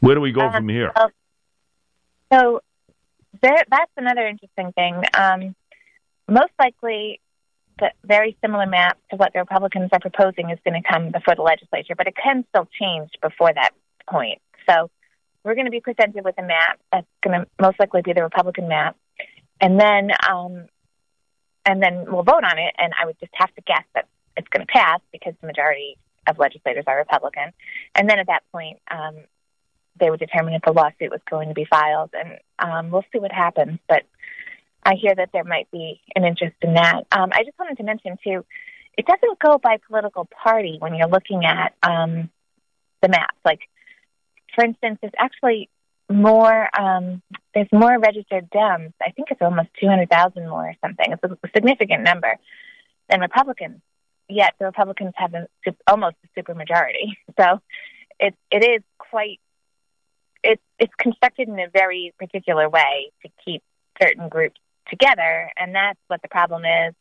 Where 0.00 0.14
do 0.14 0.20
we 0.22 0.32
go 0.32 0.46
Uh, 0.46 0.52
from 0.52 0.68
here? 0.68 0.90
So 2.32 2.60
there, 3.42 3.62
that's 3.70 3.92
another 3.96 4.26
interesting 4.26 4.72
thing. 4.72 5.02
Um, 5.14 5.54
most 6.28 6.52
likely, 6.58 7.20
the 7.78 7.90
very 8.04 8.36
similar 8.40 8.66
map 8.66 8.98
to 9.10 9.16
what 9.16 9.32
the 9.34 9.40
Republicans 9.40 9.90
are 9.92 10.00
proposing 10.00 10.50
is 10.50 10.58
going 10.64 10.82
to 10.82 10.88
come 10.88 11.10
before 11.10 11.34
the 11.34 11.42
legislature, 11.42 11.94
but 11.94 12.06
it 12.06 12.16
can 12.16 12.44
still 12.48 12.66
change 12.80 13.10
before 13.22 13.52
that 13.52 13.70
point. 14.08 14.40
So 14.68 14.90
we're 15.44 15.54
going 15.54 15.66
to 15.66 15.70
be 15.70 15.80
presented 15.80 16.24
with 16.24 16.36
a 16.38 16.42
map 16.42 16.78
that's 16.92 17.06
going 17.22 17.40
to 17.40 17.46
most 17.60 17.78
likely 17.80 18.02
be 18.02 18.12
the 18.12 18.22
Republican 18.22 18.68
map, 18.68 18.96
and 19.60 19.80
then 19.80 20.10
um, 20.28 20.66
and 21.64 21.82
then 21.82 22.06
we'll 22.08 22.22
vote 22.22 22.44
on 22.44 22.58
it. 22.58 22.74
And 22.78 22.92
I 23.00 23.06
would 23.06 23.18
just 23.20 23.32
have 23.34 23.54
to 23.54 23.62
guess 23.62 23.84
that 23.94 24.06
it's 24.36 24.48
going 24.48 24.66
to 24.66 24.72
pass 24.72 25.00
because 25.12 25.34
the 25.40 25.46
majority 25.46 25.96
of 26.26 26.38
legislators 26.38 26.84
are 26.86 26.96
Republican. 26.96 27.52
And 27.94 28.08
then 28.08 28.18
at 28.18 28.26
that 28.26 28.42
point, 28.52 28.78
um, 28.90 29.16
they 29.98 30.10
would 30.10 30.20
determine 30.20 30.54
if 30.54 30.62
the 30.62 30.72
lawsuit 30.72 31.10
was 31.10 31.20
going 31.28 31.48
to 31.48 31.54
be 31.54 31.64
filed, 31.64 32.10
and 32.12 32.38
um, 32.58 32.90
we'll 32.90 33.04
see 33.12 33.18
what 33.18 33.32
happens. 33.32 33.78
But 33.88 34.04
I 34.84 34.94
hear 34.94 35.14
that 35.14 35.30
there 35.32 35.44
might 35.44 35.70
be 35.70 36.00
an 36.16 36.24
interest 36.24 36.56
in 36.62 36.74
that. 36.74 37.06
Um, 37.12 37.30
I 37.32 37.44
just 37.44 37.58
wanted 37.58 37.76
to 37.78 37.84
mention 37.84 38.16
too, 38.24 38.44
it 38.96 39.06
doesn't 39.06 39.38
go 39.38 39.58
by 39.58 39.78
political 39.86 40.26
party 40.26 40.76
when 40.78 40.94
you're 40.94 41.08
looking 41.08 41.44
at 41.44 41.74
um, 41.82 42.30
the 43.02 43.08
maps. 43.08 43.36
Like, 43.44 43.60
for 44.60 44.66
instance, 44.66 44.98
there's 45.00 45.12
actually 45.18 45.70
more. 46.10 46.68
Um, 46.78 47.22
there's 47.54 47.68
more 47.72 47.98
registered 47.98 48.50
Dems. 48.50 48.92
I 49.00 49.10
think 49.12 49.28
it's 49.30 49.40
almost 49.40 49.68
two 49.80 49.88
hundred 49.88 50.10
thousand 50.10 50.48
more 50.48 50.68
or 50.68 50.74
something. 50.84 51.06
It's 51.12 51.22
a 51.24 51.48
significant 51.54 52.02
number 52.02 52.36
than 53.08 53.20
Republicans. 53.20 53.80
Yet 54.28 54.54
the 54.58 54.66
Republicans 54.66 55.14
have 55.16 55.34
a, 55.34 55.48
almost 55.86 56.16
a 56.24 56.40
supermajority. 56.40 57.16
So 57.40 57.60
it 58.18 58.34
it 58.50 58.62
is 58.62 58.82
quite 58.98 59.40
it's 60.44 60.62
it's 60.78 60.92
constructed 60.98 61.48
in 61.48 61.58
a 61.58 61.70
very 61.72 62.12
particular 62.18 62.68
way 62.68 63.12
to 63.22 63.30
keep 63.42 63.62
certain 64.00 64.28
groups 64.28 64.60
together, 64.88 65.50
and 65.56 65.74
that's 65.74 66.00
what 66.08 66.20
the 66.20 66.28
problem 66.28 66.64
is. 66.64 66.94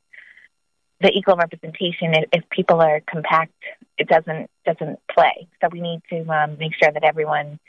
The 1.02 1.12
equal 1.12 1.36
representation, 1.36 2.14
if 2.32 2.50
people 2.50 2.82
are 2.82 3.02
compact, 3.08 3.54
it 4.00 4.08
doesn't 4.08 4.50
doesn't 4.66 5.00
play. 5.14 5.48
So 5.62 5.70
we 5.72 5.82
need 5.82 6.02
to 6.10 6.28
um, 6.30 6.58
make 6.58 6.72
sure 6.82 6.92
that 6.92 7.04
everyone 7.04 7.60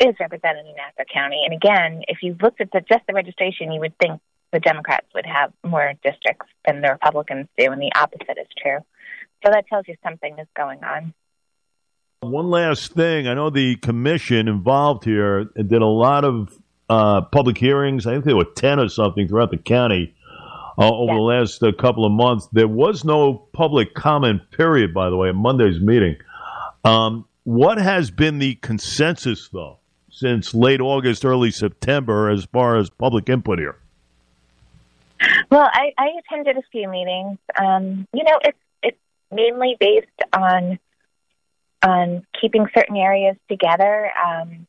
is 0.00 0.14
represented 0.20 0.64
in 0.64 0.74
Nassau 0.76 1.04
County. 1.12 1.42
And 1.44 1.52
again, 1.52 2.02
if 2.06 2.18
you 2.22 2.36
looked 2.40 2.60
at 2.60 2.70
the, 2.70 2.80
just 2.80 3.04
the 3.08 3.14
registration, 3.14 3.72
you 3.72 3.80
would 3.80 3.98
think 3.98 4.20
the 4.52 4.60
Democrats 4.60 5.06
would 5.14 5.26
have 5.26 5.52
more 5.64 5.92
districts 6.04 6.46
than 6.64 6.80
the 6.80 6.90
Republicans 6.90 7.48
do, 7.58 7.70
and 7.72 7.82
the 7.82 7.90
opposite 7.96 8.38
is 8.40 8.46
true. 8.62 8.78
So 9.44 9.52
that 9.52 9.66
tells 9.66 9.86
you 9.88 9.96
something 10.02 10.38
is 10.38 10.46
going 10.56 10.82
on. 10.84 11.12
One 12.20 12.50
last 12.50 12.92
thing. 12.92 13.28
I 13.28 13.34
know 13.34 13.50
the 13.50 13.76
commission 13.76 14.48
involved 14.48 15.04
here 15.04 15.44
did 15.44 15.82
a 15.82 15.86
lot 15.86 16.24
of 16.24 16.56
uh, 16.88 17.22
public 17.22 17.58
hearings. 17.58 18.06
I 18.06 18.12
think 18.12 18.24
there 18.24 18.36
were 18.36 18.44
10 18.44 18.80
or 18.80 18.88
something 18.88 19.28
throughout 19.28 19.50
the 19.50 19.58
county 19.58 20.14
uh, 20.78 20.88
over 20.90 21.12
Yeah. 21.12 21.16
the 21.16 21.22
last 21.22 21.62
uh, 21.62 21.72
couple 21.72 22.04
of 22.06 22.12
months. 22.12 22.48
There 22.52 22.68
was 22.68 23.04
no 23.04 23.34
public 23.52 23.94
comment 23.94 24.42
period, 24.52 24.94
by 24.94 25.10
the 25.10 25.16
way, 25.16 25.28
at 25.28 25.34
Monday's 25.34 25.80
meeting. 25.80 26.16
Um, 26.84 27.26
what 27.44 27.78
has 27.78 28.10
been 28.10 28.38
the 28.38 28.54
consensus, 28.56 29.48
though, 29.48 29.78
since 30.10 30.54
late 30.54 30.80
August, 30.80 31.24
early 31.24 31.50
September, 31.50 32.30
as 32.30 32.44
far 32.44 32.76
as 32.76 32.90
public 32.90 33.28
input 33.28 33.58
here? 33.58 33.76
Well, 35.50 35.68
I, 35.72 35.92
I 35.98 36.10
attended 36.20 36.56
a 36.56 36.62
few 36.70 36.88
meetings. 36.88 37.38
Um, 37.58 38.06
you 38.12 38.22
know, 38.22 38.38
it's 38.42 38.58
it's 38.82 38.98
mainly 39.32 39.76
based 39.80 40.06
on 40.32 40.78
on 41.82 42.24
keeping 42.40 42.66
certain 42.76 42.96
areas 42.96 43.36
together. 43.48 44.10
Um, 44.16 44.66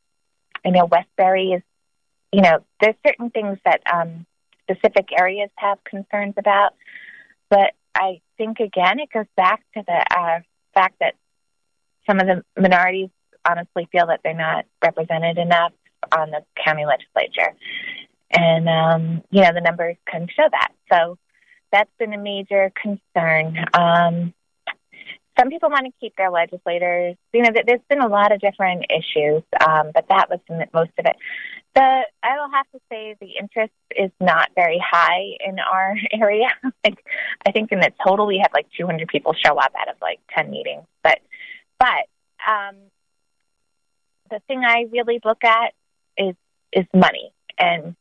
I 0.65 0.69
know 0.69 0.85
Westbury 0.85 1.51
is, 1.51 1.61
you 2.31 2.41
know, 2.41 2.59
there's 2.81 2.95
certain 3.05 3.29
things 3.29 3.57
that 3.65 3.81
um, 3.91 4.25
specific 4.69 5.09
areas 5.17 5.49
have 5.55 5.83
concerns 5.83 6.35
about, 6.37 6.73
but 7.49 7.73
I 7.95 8.21
think 8.37 8.59
again 8.59 8.99
it 8.99 9.09
goes 9.11 9.25
back 9.35 9.63
to 9.75 9.83
the 9.85 10.05
uh, 10.17 10.39
fact 10.73 10.95
that 10.99 11.15
some 12.07 12.19
of 12.19 12.27
the 12.27 12.43
minorities 12.59 13.09
honestly 13.47 13.87
feel 13.91 14.07
that 14.07 14.21
they're 14.23 14.33
not 14.33 14.65
represented 14.83 15.37
enough 15.37 15.73
on 16.11 16.31
the 16.31 16.43
county 16.63 16.85
legislature 16.85 17.55
and 18.31 18.69
um, 18.69 19.23
you 19.31 19.41
know 19.41 19.51
the 19.53 19.61
numbers 19.61 19.95
can 20.07 20.27
show 20.27 20.47
that. 20.51 20.69
So 20.91 21.17
that's 21.71 21.89
been 21.99 22.13
a 22.13 22.17
major 22.17 22.71
concern. 22.81 23.57
Um, 23.73 24.33
some 25.37 25.49
people 25.49 25.69
want 25.69 25.85
to 25.85 25.91
keep 26.01 26.15
their 26.17 26.31
legislators. 26.31 27.15
You 27.33 27.43
know, 27.43 27.51
there's 27.65 27.81
been 27.89 28.01
a 28.01 28.07
lot 28.07 28.33
of 28.33 28.41
different 28.41 28.85
issues, 28.89 29.43
um, 29.65 29.91
but 29.93 30.05
that 30.09 30.29
was 30.29 30.39
most 30.73 30.91
of 30.97 31.05
it. 31.05 31.15
The 31.75 32.01
I 32.23 32.37
will 32.39 32.51
have 32.51 32.65
to 32.71 32.79
say 32.89 33.15
the 33.19 33.31
interest 33.39 33.73
is 33.95 34.11
not 34.19 34.49
very 34.55 34.81
high 34.83 35.37
in 35.45 35.59
our 35.59 35.95
area. 36.11 36.47
like, 36.83 37.03
I 37.45 37.51
think 37.51 37.71
in 37.71 37.79
the 37.79 37.91
total 38.05 38.25
we 38.25 38.39
had 38.39 38.51
like 38.53 38.67
200 38.77 39.07
people 39.07 39.33
show 39.33 39.57
up 39.57 39.71
out 39.79 39.89
of 39.89 39.95
like 40.01 40.19
10 40.35 40.49
meetings, 40.49 40.83
but 41.03 41.19
but 41.79 42.07
um, 42.47 42.75
the 44.29 44.39
thing 44.47 44.63
I 44.65 44.87
really 44.91 45.19
look 45.23 45.43
at 45.43 45.73
is 46.17 46.35
is 46.73 46.85
money 46.93 47.31
and 47.57 47.95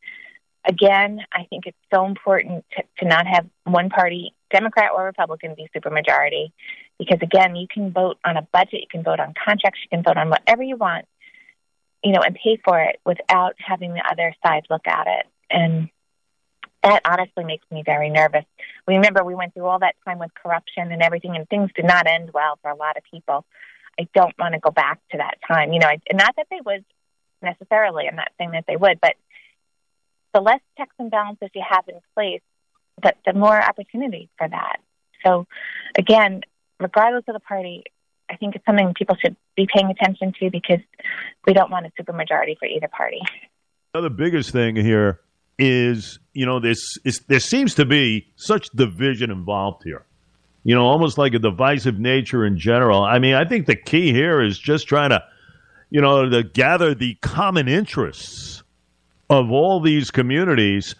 again, 0.69 1.21
I 1.33 1.45
think 1.45 1.67
it's 1.67 1.77
so 1.93 2.07
important 2.07 2.65
to, 2.77 2.83
to 2.99 3.09
not 3.09 3.27
have 3.27 3.47
one 3.65 3.89
party, 3.89 4.35
Democrat 4.53 4.91
or 4.95 5.05
Republican, 5.05 5.55
be 5.55 5.69
supermajority. 5.75 6.53
Because 6.99 7.19
again, 7.23 7.57
you 7.57 7.67
can 7.73 7.93
vote 7.93 8.19
on 8.25 8.37
a 8.37 8.43
budget, 8.53 8.81
you 8.81 8.87
can 8.91 9.03
vote 9.03 9.21
on 9.21 9.35
contracts, 9.45 9.81
you 9.83 9.89
can 9.97 10.03
vote 10.03 10.17
on 10.17 10.31
whatever 10.31 10.63
you 10.63 10.77
want, 10.77 11.07
you 12.03 12.13
know, 12.13 12.21
and 12.21 12.35
pay 12.35 12.61
for 12.65 12.81
it 12.81 13.01
without 13.05 13.55
having 13.59 13.95
the 13.95 14.03
other 14.11 14.35
side 14.45 14.67
look 14.71 14.87
at 14.87 15.07
it. 15.07 15.27
And 15.51 15.89
that 16.83 17.03
honestly 17.05 17.45
makes 17.45 17.65
me 17.71 17.83
very 17.85 18.09
nervous. 18.09 18.45
We 18.87 18.95
remember 18.95 19.25
we 19.25 19.35
went 19.35 19.55
through 19.55 19.67
all 19.67 19.81
that 19.81 19.97
time 20.05 20.19
with 20.19 20.31
corruption 20.35 20.93
and 20.93 21.03
everything, 21.03 21.35
and 21.35 21.49
things 21.49 21.71
did 21.75 21.85
not 21.85 22.07
end 22.07 22.31
well 22.33 22.59
for 22.63 22.71
a 22.71 22.77
lot 22.77 22.97
of 22.97 23.03
people. 23.11 23.45
I 23.99 24.07
don't 24.15 24.35
want 24.39 24.55
to 24.55 24.61
go 24.61 24.71
back 24.71 25.01
to 25.11 25.19
that 25.19 25.39
time. 25.47 25.73
You 25.73 25.81
know, 25.81 25.89
I, 25.89 25.99
not 26.13 26.37
that 26.37 26.47
they 26.51 26.61
would 26.65 26.85
necessarily. 27.43 28.07
I'm 28.09 28.17
not 28.17 28.31
saying 28.39 28.53
that 28.53 28.65
they 28.69 28.77
would, 28.77 29.01
but 29.01 29.15
the 30.35 30.41
less 30.41 30.61
checks 30.77 30.95
and 30.99 31.11
balances 31.11 31.51
you 31.55 31.65
have 31.69 31.89
in 31.89 32.01
place, 32.15 32.43
the, 33.03 33.15
the 33.27 33.33
more 33.33 33.61
opportunity 33.61 34.29
for 34.39 34.49
that. 34.49 34.77
So, 35.25 35.47
again, 35.97 36.43
regardless 36.79 37.25
of 37.27 37.35
the 37.35 37.41
party, 37.41 37.85
I 38.31 38.37
think 38.37 38.55
it's 38.57 38.65
something 38.67 38.93
people 38.95 39.17
should 39.21 39.37
be 39.57 39.67
paying 39.73 39.91
attention 39.91 40.33
to 40.41 40.51
because 40.51 40.81
we 41.47 41.53
don't 41.53 41.71
want 41.71 41.87
a 41.87 42.03
supermajority 42.03 42.59
for 42.59 42.67
either 42.67 42.89
party. 42.89 43.21
Another 43.95 44.11
biggest 44.11 44.51
thing 44.51 44.77
here 44.77 45.21
is, 45.59 46.19
you 46.35 46.47
know, 46.47 46.61
this 46.61 46.99
is 47.05 47.21
there 47.21 47.41
seems 47.41 47.75
to 47.75 47.85
be 47.85 48.29
such 48.37 48.69
division 48.71 49.31
involved 49.31 49.83
here. 49.83 50.05
You 50.65 50.75
know, 50.75 50.85
almost 50.85 51.17
like 51.17 51.35
a 51.35 51.39
divisive 51.39 51.99
nature 51.99 52.45
in 52.45 52.59
general. 52.59 53.03
I 53.03 53.19
mean, 53.19 53.35
I 53.35 53.45
think 53.45 53.67
the 53.67 53.77
key 53.77 54.13
here 54.13 54.43
is 54.43 54.59
just 54.59 54.87
trying 54.87 55.11
to, 55.11 55.23
you 55.89 56.01
know, 56.01 56.29
to 56.29 56.43
gather 56.43 56.95
the 56.95 57.15
common 57.23 57.69
interests 57.69 58.63
of 59.31 59.51
all 59.51 59.81
these 59.81 60.11
communities, 60.11 60.95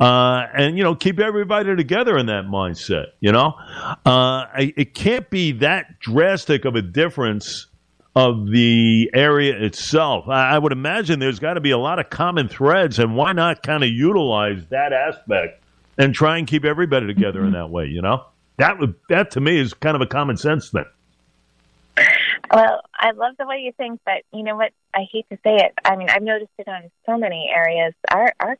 uh, 0.00 0.46
and 0.54 0.76
you 0.76 0.84
know, 0.84 0.94
keep 0.94 1.18
everybody 1.18 1.74
together 1.76 2.16
in 2.16 2.26
that 2.26 2.44
mindset. 2.44 3.06
You 3.20 3.32
know, 3.32 3.54
uh, 4.04 4.46
it 4.56 4.94
can't 4.94 5.28
be 5.30 5.52
that 5.52 6.00
drastic 6.00 6.64
of 6.64 6.74
a 6.74 6.82
difference 6.82 7.66
of 8.16 8.50
the 8.50 9.10
area 9.12 9.54
itself. 9.62 10.26
I, 10.26 10.58
would 10.58 10.72
imagine 10.72 11.18
there's 11.18 11.38
got 11.38 11.54
to 11.54 11.60
be 11.60 11.72
a 11.72 11.78
lot 11.78 11.98
of 11.98 12.08
common 12.08 12.48
threads, 12.48 12.98
and 12.98 13.14
why 13.14 13.32
not 13.32 13.62
kind 13.62 13.84
of 13.84 13.90
utilize 13.90 14.66
that 14.70 14.94
aspect 14.94 15.62
and 15.98 16.14
try 16.14 16.38
and 16.38 16.46
keep 16.46 16.64
everybody 16.64 17.06
together 17.06 17.44
in 17.44 17.52
that 17.52 17.68
way? 17.68 17.86
You 17.86 18.00
know, 18.00 18.24
that 18.56 18.78
would 18.78 18.94
that 19.10 19.32
to 19.32 19.40
me 19.40 19.58
is 19.58 19.74
kind 19.74 19.94
of 19.94 20.00
a 20.00 20.06
common 20.06 20.38
sense 20.38 20.70
thing. 20.70 20.86
Well, 22.50 22.80
I 22.94 23.10
love 23.10 23.34
the 23.38 23.46
way 23.46 23.58
you 23.58 23.72
think, 23.72 24.00
but 24.04 24.22
you 24.32 24.42
know 24.42 24.56
what? 24.56 24.72
I 24.94 25.06
hate 25.10 25.26
to 25.30 25.36
say 25.44 25.56
it. 25.56 25.72
I 25.84 25.96
mean, 25.96 26.08
I've 26.08 26.22
noticed 26.22 26.52
it 26.58 26.68
on 26.68 26.90
so 27.04 27.18
many 27.18 27.50
areas. 27.54 27.92
Our 28.10 28.32
our 28.40 28.56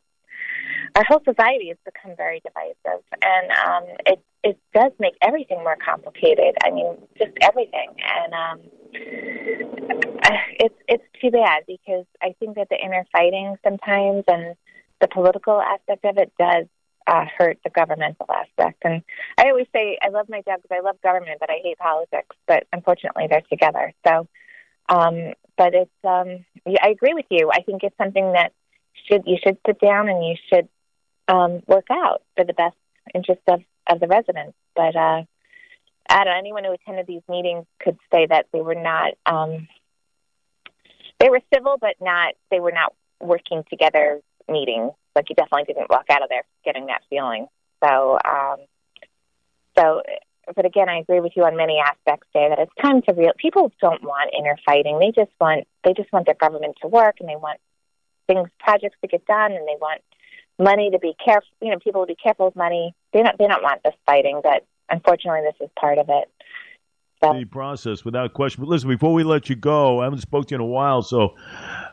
our 0.94 1.04
whole 1.08 1.22
society 1.24 1.68
has 1.68 1.78
become 1.84 2.16
very 2.16 2.40
divisive, 2.40 3.02
and 3.22 3.50
um, 3.52 3.84
it 4.06 4.20
it 4.42 4.58
does 4.74 4.92
make 4.98 5.14
everything 5.22 5.58
more 5.58 5.76
complicated. 5.76 6.54
I 6.64 6.70
mean, 6.70 6.96
just 7.18 7.32
everything, 7.42 7.90
and 7.98 8.32
um, 8.34 8.60
it's 10.60 10.74
it's 10.88 11.04
too 11.20 11.30
bad 11.30 11.64
because 11.66 12.06
I 12.22 12.34
think 12.38 12.56
that 12.56 12.68
the 12.70 12.76
inner 12.76 13.04
fighting 13.12 13.56
sometimes 13.64 14.24
and 14.28 14.56
the 15.00 15.08
political 15.08 15.60
aspect 15.60 16.04
of 16.04 16.18
it 16.18 16.32
does 16.38 16.66
uh, 17.06 17.24
hurt 17.38 17.58
the 17.64 17.70
governmental 17.70 18.26
aspect. 18.30 18.82
And 18.82 19.02
I 19.38 19.48
always 19.48 19.66
say 19.74 19.98
I 20.02 20.08
love 20.08 20.28
my 20.28 20.42
job 20.42 20.62
because 20.62 20.76
I 20.76 20.80
love 20.80 21.00
government, 21.02 21.38
but 21.40 21.50
I 21.50 21.58
hate 21.62 21.78
politics. 21.78 22.36
But 22.46 22.66
unfortunately, 22.72 23.26
they're 23.28 23.42
together. 23.50 23.92
So, 24.06 24.28
um, 24.88 25.32
but 25.56 25.74
it's 25.74 25.90
um, 26.04 26.44
I 26.66 26.88
agree 26.88 27.14
with 27.14 27.26
you. 27.30 27.50
I 27.52 27.62
think 27.62 27.82
it's 27.82 27.96
something 27.98 28.32
that 28.32 28.52
should 29.08 29.22
you 29.26 29.36
should 29.42 29.58
sit 29.66 29.80
down 29.80 30.08
and 30.08 30.24
you 30.24 30.34
should 30.48 30.68
um, 31.28 31.62
work 31.66 31.86
out 31.90 32.22
for 32.36 32.44
the 32.44 32.52
best 32.52 32.76
interest 33.14 33.42
of 33.48 33.60
of 33.86 34.00
the 34.00 34.06
residents. 34.08 34.56
But 34.74 34.96
uh, 34.96 35.22
I 36.08 36.24
don't 36.24 36.26
know, 36.26 36.38
anyone 36.38 36.64
who 36.64 36.72
attended 36.72 37.06
these 37.06 37.22
meetings 37.28 37.66
could 37.80 37.98
say 38.12 38.26
that 38.26 38.46
they 38.52 38.60
were 38.60 38.74
not 38.74 39.12
um, 39.26 39.68
they 41.18 41.30
were 41.30 41.40
civil, 41.52 41.76
but 41.80 41.96
not 42.00 42.34
they 42.50 42.60
were 42.60 42.72
not 42.72 42.92
working 43.20 43.64
together 43.70 44.20
meetings. 44.48 44.92
Like 45.14 45.28
you 45.30 45.34
definitely 45.34 45.72
didn't 45.72 45.90
walk 45.90 46.06
out 46.10 46.22
of 46.22 46.28
there 46.28 46.44
getting 46.64 46.86
that 46.86 47.02
feeling. 47.08 47.46
So, 47.82 48.18
um, 48.24 48.56
so, 49.76 50.02
but 50.54 50.64
again, 50.64 50.88
I 50.88 50.98
agree 50.98 51.20
with 51.20 51.32
you 51.36 51.44
on 51.44 51.56
many 51.56 51.78
aspects, 51.78 52.28
there. 52.32 52.50
That 52.50 52.58
it's 52.58 52.72
time 52.80 53.02
to 53.02 53.12
real. 53.12 53.32
People 53.36 53.72
don't 53.80 54.02
want 54.02 54.32
inner 54.38 54.56
fighting. 54.64 54.98
They 54.98 55.10
just 55.10 55.32
want 55.40 55.66
they 55.84 55.92
just 55.92 56.12
want 56.12 56.26
their 56.26 56.34
government 56.34 56.76
to 56.82 56.88
work, 56.88 57.16
and 57.20 57.28
they 57.28 57.36
want 57.36 57.60
things 58.26 58.48
projects 58.58 58.96
to 59.02 59.08
get 59.08 59.26
done, 59.26 59.52
and 59.52 59.66
they 59.66 59.76
want 59.80 60.02
money 60.58 60.90
to 60.90 60.98
be 60.98 61.14
careful. 61.22 61.48
You 61.60 61.70
know, 61.70 61.78
people 61.78 62.02
to 62.02 62.06
be 62.06 62.16
careful 62.16 62.46
with 62.46 62.56
money. 62.56 62.94
They 63.12 63.22
don't 63.22 63.36
they 63.38 63.46
don't 63.46 63.62
want 63.62 63.82
this 63.84 63.94
fighting, 64.06 64.40
but 64.42 64.64
unfortunately, 64.88 65.42
this 65.42 65.66
is 65.66 65.70
part 65.78 65.98
of 65.98 66.06
it. 66.08 66.30
So. 67.22 67.32
The 67.32 67.46
process, 67.46 68.04
without 68.04 68.34
question. 68.34 68.62
But 68.62 68.68
listen, 68.68 68.90
before 68.90 69.14
we 69.14 69.24
let 69.24 69.48
you 69.48 69.56
go, 69.56 70.00
I 70.00 70.04
haven't 70.04 70.20
spoken 70.20 70.48
to 70.48 70.52
you 70.52 70.56
in 70.56 70.60
a 70.60 70.66
while, 70.66 71.00
so 71.00 71.34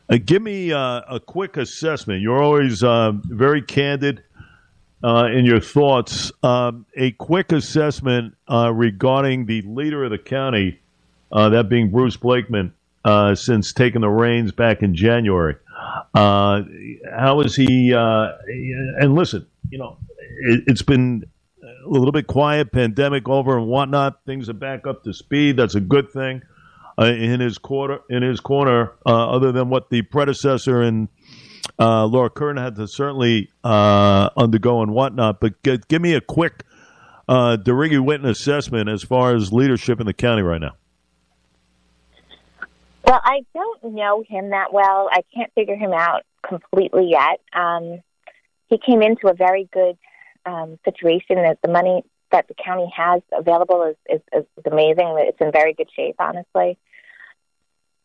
uh, 0.09 0.17
give 0.23 0.41
me 0.41 0.73
uh, 0.73 1.01
a 1.09 1.19
quick 1.19 1.55
assessment. 1.55 2.21
You're 2.21 2.43
always 2.43 2.83
uh, 2.83 3.13
very 3.13 3.61
candid 3.61 4.21
uh, 5.01 5.29
in 5.33 5.45
your 5.45 5.61
thoughts. 5.61 6.31
Um, 6.43 6.85
a 6.97 7.11
quick 7.11 7.53
assessment 7.53 8.35
uh, 8.51 8.73
regarding 8.73 9.45
the 9.45 9.61
leader 9.61 10.03
of 10.03 10.11
the 10.11 10.17
county, 10.17 10.81
uh, 11.31 11.49
that 11.49 11.69
being 11.69 11.89
Bruce 11.89 12.17
Blakeman, 12.17 12.73
since 13.35 13.71
taking 13.71 14.01
the 14.01 14.09
reins 14.09 14.51
back 14.51 14.81
in 14.81 14.93
January. 14.93 15.55
How 16.15 17.41
is 17.41 17.55
he? 17.55 17.91
and 17.93 19.15
listen, 19.15 19.47
you 19.69 19.77
know, 19.77 19.97
it, 20.43 20.63
it's 20.67 20.81
been 20.81 21.23
a 21.63 21.89
little 21.89 22.11
bit 22.11 22.27
quiet, 22.27 22.71
pandemic 22.71 23.27
over 23.29 23.57
and 23.57 23.67
whatnot. 23.67 24.25
Things 24.25 24.49
are 24.49 24.53
back 24.53 24.87
up 24.87 25.03
to 25.03 25.13
speed. 25.13 25.57
That's 25.57 25.75
a 25.75 25.81
good 25.81 26.11
thing 26.11 26.41
uh, 26.99 27.05
in 27.05 27.39
his 27.39 27.57
quarter 27.57 27.99
in 28.09 28.23
his 28.23 28.39
corner. 28.39 28.93
Uh, 29.05 29.29
other 29.31 29.51
than 29.51 29.69
what 29.69 29.89
the 29.89 30.01
predecessor 30.03 30.81
and 30.81 31.09
uh, 31.79 32.05
Laura 32.05 32.29
Curran 32.29 32.57
had 32.57 32.75
to 32.75 32.87
certainly 32.87 33.49
uh, 33.63 34.29
undergo 34.37 34.81
and 34.81 34.93
whatnot. 34.93 35.39
But 35.39 35.61
g- 35.63 35.79
give 35.87 36.01
me 36.01 36.13
a 36.13 36.21
quick 36.21 36.63
uh, 37.27 37.57
DeRiggi 37.59 38.03
Whitton 38.03 38.27
assessment 38.27 38.89
as 38.89 39.03
far 39.03 39.35
as 39.35 39.51
leadership 39.53 39.99
in 39.99 40.05
the 40.05 40.13
county 40.13 40.41
right 40.41 40.61
now. 40.61 40.75
Well, 43.05 43.19
I 43.23 43.41
don't 43.53 43.95
know 43.95 44.23
him 44.27 44.51
that 44.51 44.71
well. 44.71 45.09
I 45.11 45.23
can't 45.33 45.51
figure 45.53 45.75
him 45.75 45.91
out 45.93 46.23
completely 46.47 47.09
yet. 47.09 47.41
Um, 47.53 48.01
he 48.69 48.77
came 48.77 49.01
into 49.01 49.27
a 49.27 49.33
very 49.33 49.69
good 49.71 49.97
um, 50.45 50.79
situation 50.85 51.35
that 51.37 51.59
the 51.61 51.69
money 51.69 52.03
that 52.31 52.47
the 52.47 52.55
county 52.55 52.91
has 52.95 53.21
available 53.31 53.83
is, 53.83 53.95
is, 54.09 54.21
is 54.57 54.65
amazing. 54.69 55.15
It's 55.19 55.37
in 55.39 55.51
very 55.51 55.73
good 55.73 55.89
shape, 55.95 56.15
honestly. 56.19 56.77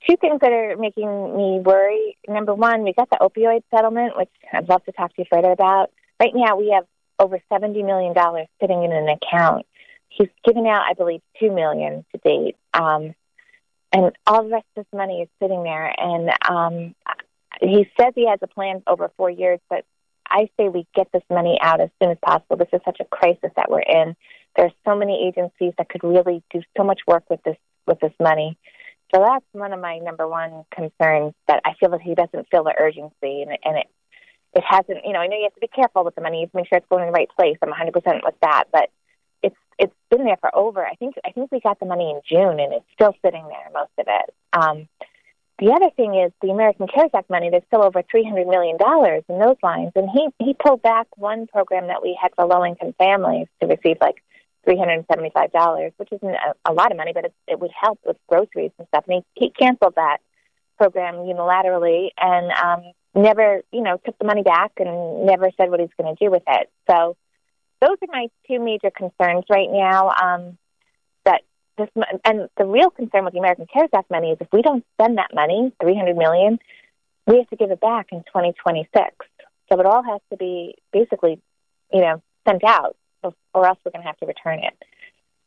Two 0.09 0.17
things 0.21 0.41
that 0.43 0.53
are 0.53 0.77
making 0.77 1.09
me 1.37 1.61
worry. 1.61 2.17
Number 2.29 2.55
one, 2.55 2.83
we 2.83 2.93
got 2.93 3.09
the 3.11 3.19
opioid 3.21 3.63
settlement, 3.75 4.17
which 4.17 4.29
I'd 4.53 4.69
love 4.69 4.85
to 4.85 4.93
talk 4.93 5.15
to 5.15 5.23
you 5.23 5.25
further 5.31 5.51
about. 5.51 5.91
Right 6.21 6.33
now, 6.35 6.57
we 6.57 6.71
have 6.75 6.85
over 7.19 7.41
$70 7.51 7.85
million 7.85 8.15
sitting 8.61 8.85
in 8.85 8.93
an 8.93 9.09
account. 9.09 9.67
He's 10.09 10.29
given 10.45 10.67
out, 10.67 10.83
I 10.83 10.95
believe, 10.95 11.21
2 11.41 11.51
million 11.51 12.05
to 12.13 12.21
date. 12.25 12.57
Um, 12.75 13.15
and 13.93 14.13
all 14.27 14.45
the 14.45 14.51
rest 14.51 14.67
of 14.77 14.85
this 14.85 14.99
money 14.99 15.23
is 15.23 15.29
sitting 15.41 15.63
there. 15.63 15.93
And 15.97 16.31
um, 16.49 16.95
he 17.61 17.89
says 17.99 18.13
he 18.15 18.29
has 18.29 18.39
a 18.43 18.47
plan 18.47 18.83
over 18.87 19.11
four 19.17 19.31
years, 19.31 19.61
but 19.69 19.85
I 20.29 20.51
say 20.57 20.69
we 20.69 20.87
get 20.95 21.09
this 21.13 21.23
money 21.31 21.59
out 21.61 21.81
as 21.81 21.89
soon 22.03 22.11
as 22.11 22.19
possible. 22.23 22.57
This 22.57 22.69
is 22.73 22.81
such 22.85 22.99
a 23.01 23.05
crisis 23.05 23.51
that 23.57 23.71
we're 23.71 23.81
in. 23.81 24.15
There 24.57 24.67
are 24.67 24.73
so 24.85 24.97
many 24.97 25.27
agencies 25.27 25.73
that 25.79 25.89
could 25.89 26.05
really 26.05 26.43
do 26.53 26.61
so 26.77 26.85
much 26.85 27.01
work 27.07 27.25
with 27.31 27.43
this 27.45 27.57
with 27.87 27.99
this 28.01 28.13
money. 28.21 28.59
So 29.15 29.23
that's 29.25 29.45
one 29.53 29.73
of 29.73 29.81
my 29.81 29.99
number 29.99 30.29
one 30.29 30.65
concerns. 30.75 31.33
That 31.47 31.63
I 31.65 31.73
feel 31.81 31.91
that 31.91 32.03
he 32.03 32.15
doesn't 32.15 32.49
feel 32.51 32.65
the 32.65 32.75
urgency, 32.79 33.43
and, 33.43 33.57
and 33.65 33.79
it 33.79 33.87
it 34.55 34.65
hasn't. 34.69 35.05
You 35.05 35.13
know, 35.13 35.21
I 35.21 35.29
know 35.29 35.37
you 35.37 35.45
have 35.45 35.55
to 35.55 35.61
be 35.61 35.69
careful 35.69 36.05
with 36.05 36.15
the 36.15 36.21
money. 36.21 36.39
You 36.39 36.43
have 36.43 36.53
to 36.53 36.57
make 36.57 36.69
sure 36.69 36.79
it's 36.79 36.89
going 36.91 37.05
in 37.05 37.09
the 37.09 37.17
right 37.17 37.29
place. 37.39 37.57
I'm 37.63 37.71
100 37.71 37.93
percent 37.93 38.25
with 38.25 38.35
that, 38.43 38.65
but 38.71 38.91
it's 39.79 39.95
been 40.11 40.25
there 40.25 40.39
for 40.41 40.55
over. 40.55 40.85
I 40.85 40.95
think 40.95 41.15
I 41.25 41.33
think 41.33 41.53
we 41.53 41.61
got 41.61 41.81
the 41.81 41.87
money 41.87 42.11
in 42.11 42.21
June, 42.29 42.61
and 42.61 42.73
it's 42.73 42.87
still 42.95 43.15
sitting 43.25 43.47
there, 43.47 43.71
most 43.73 43.93
of 43.99 44.07
it. 44.09 44.35
Um, 44.53 44.89
the 45.59 45.73
other 45.73 45.91
thing 45.97 46.15
is 46.15 46.33
the 46.41 46.51
American 46.51 46.87
CARES 46.87 47.11
Act 47.15 47.29
money. 47.29 47.51
There's 47.51 47.65
still 47.67 47.83
over 47.83 48.03
$300 48.03 48.49
million 48.49 48.77
in 49.29 49.39
those 49.41 49.57
lines. 49.61 49.91
And 49.97 50.09
he, 50.09 50.29
he 50.39 50.55
pulled 50.55 50.83
back 50.83 51.09
one 51.17 51.49
program 51.49 51.89
that 51.89 52.01
we 52.01 52.17
had 52.21 52.31
for 52.37 52.47
low 52.47 52.65
income 52.65 52.95
families 52.97 53.49
to 53.61 53.67
receive 53.67 53.97
like 54.01 54.23
$375, 54.69 55.93
which 55.97 56.13
isn't 56.13 56.29
a, 56.29 56.55
a 56.65 56.73
lot 56.73 56.93
of 56.93 56.97
money, 56.97 57.13
but 57.13 57.25
it, 57.25 57.35
it 57.49 57.59
would 57.59 57.73
help 57.79 57.99
with 58.07 58.17
groceries 58.29 58.71
and 58.79 58.87
stuff. 58.89 59.05
And 59.09 59.25
he, 59.35 59.47
he 59.47 59.51
canceled 59.51 59.95
that 59.97 60.19
program 60.77 61.17
unilaterally 61.17 62.11
and 62.21 62.53
um, 62.53 62.93
never, 63.17 63.63
you 63.73 63.83
know, 63.83 63.99
took 64.05 64.17
the 64.19 64.27
money 64.27 64.45
back 64.45 64.73
and 64.79 65.27
never 65.27 65.51
said 65.57 65.71
what 65.71 65.81
he's 65.81 65.89
going 66.01 66.15
to 66.15 66.25
do 66.25 66.31
with 66.31 66.45
it. 66.47 66.71
So 66.89 67.17
those 67.81 67.97
are 68.03 68.09
my 68.09 68.29
two 68.47 68.61
major 68.61 68.91
concerns 68.91 69.45
right 69.51 69.69
now. 69.71 70.11
Um, 70.11 70.59
this, 71.79 71.89
and 72.25 72.49
the 72.59 72.67
real 72.67 72.91
concern 72.91 73.25
with 73.25 73.33
the 73.33 73.39
American 73.39 73.67
CARES 73.73 73.91
Act 73.95 74.11
money 74.11 74.33
is 74.33 74.39
if 74.41 74.49
we 74.53 74.63
don't 74.63 74.85
spend 74.95 75.19
that 75.19 75.33
money, 75.33 75.73
300 75.81 76.17
million, 76.17 76.59
we 77.27 77.39
have 77.39 77.49
to 77.51 77.57
give 77.57 77.71
it 77.71 77.81
back 77.81 78.09
in 78.13 78.19
2026. 78.25 78.91
So 79.71 79.81
it 79.81 79.87
all 79.87 80.03
has 80.03 80.21
to 80.31 80.37
be 80.37 80.75
basically, 80.93 81.41
you 81.93 82.01
know, 82.01 82.23
sent 82.47 82.65
out, 82.65 82.97
or 83.23 83.67
else 83.67 83.79
we're 83.85 83.93
going 83.93 84.03
to 84.03 84.07
have 84.07 84.19
to 84.19 84.27
return 84.27 84.59
it. 84.59 84.75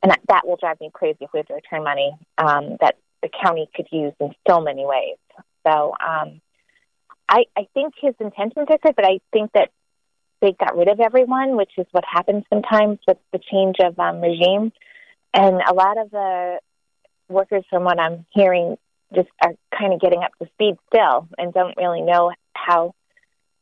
And 0.04 0.12
that, 0.12 0.20
that 0.30 0.48
will 0.48 0.58
drive 0.58 0.80
me 0.80 0.89
crazy 0.94 1.17
if 1.22 1.30
we 1.34 1.39
have 1.39 1.48
to 1.48 1.54
return 1.54 1.84
money 1.84 2.12
um, 2.38 2.78
that 2.82 2.96
the 3.22 3.30
county 3.44 3.70
could 3.76 3.88
use 3.91 4.13
in 4.20 4.32
so 4.50 4.62
many 4.62 4.86
ways. 4.86 5.17
So 5.65 5.94
um, 6.00 6.41
I, 7.30 7.46
I 7.56 7.67
think 7.74 7.94
his 8.00 8.15
intentions 8.20 8.67
are 8.70 8.78
good, 8.78 8.96
but 8.96 9.06
I 9.06 9.20
think 9.32 9.52
that 9.54 9.70
they 10.41 10.54
got 10.54 10.75
rid 10.75 10.88
of 10.88 10.99
everyone, 10.99 11.56
which 11.56 11.71
is 11.77 11.86
what 11.91 12.04
happens 12.10 12.43
sometimes 12.49 12.99
with 13.08 13.17
the 13.32 13.39
change 13.39 13.77
of 13.80 13.97
um, 13.99 14.21
regime. 14.21 14.71
And 15.34 15.62
a 15.62 15.73
lot 15.73 15.97
of 15.97 16.12
the 16.12 16.60
workers, 17.30 17.63
from 17.69 17.84
what 17.84 17.99
I'm 17.99 18.25
hearing, 18.32 18.77
just 19.13 19.30
are 19.41 19.54
kind 19.77 19.93
of 19.93 20.01
getting 20.01 20.23
up 20.23 20.32
to 20.41 20.49
speed 20.54 20.75
still 20.88 21.27
and 21.38 21.54
don't 21.54 21.77
really 21.77 22.01
know 22.01 22.32
how 22.54 22.93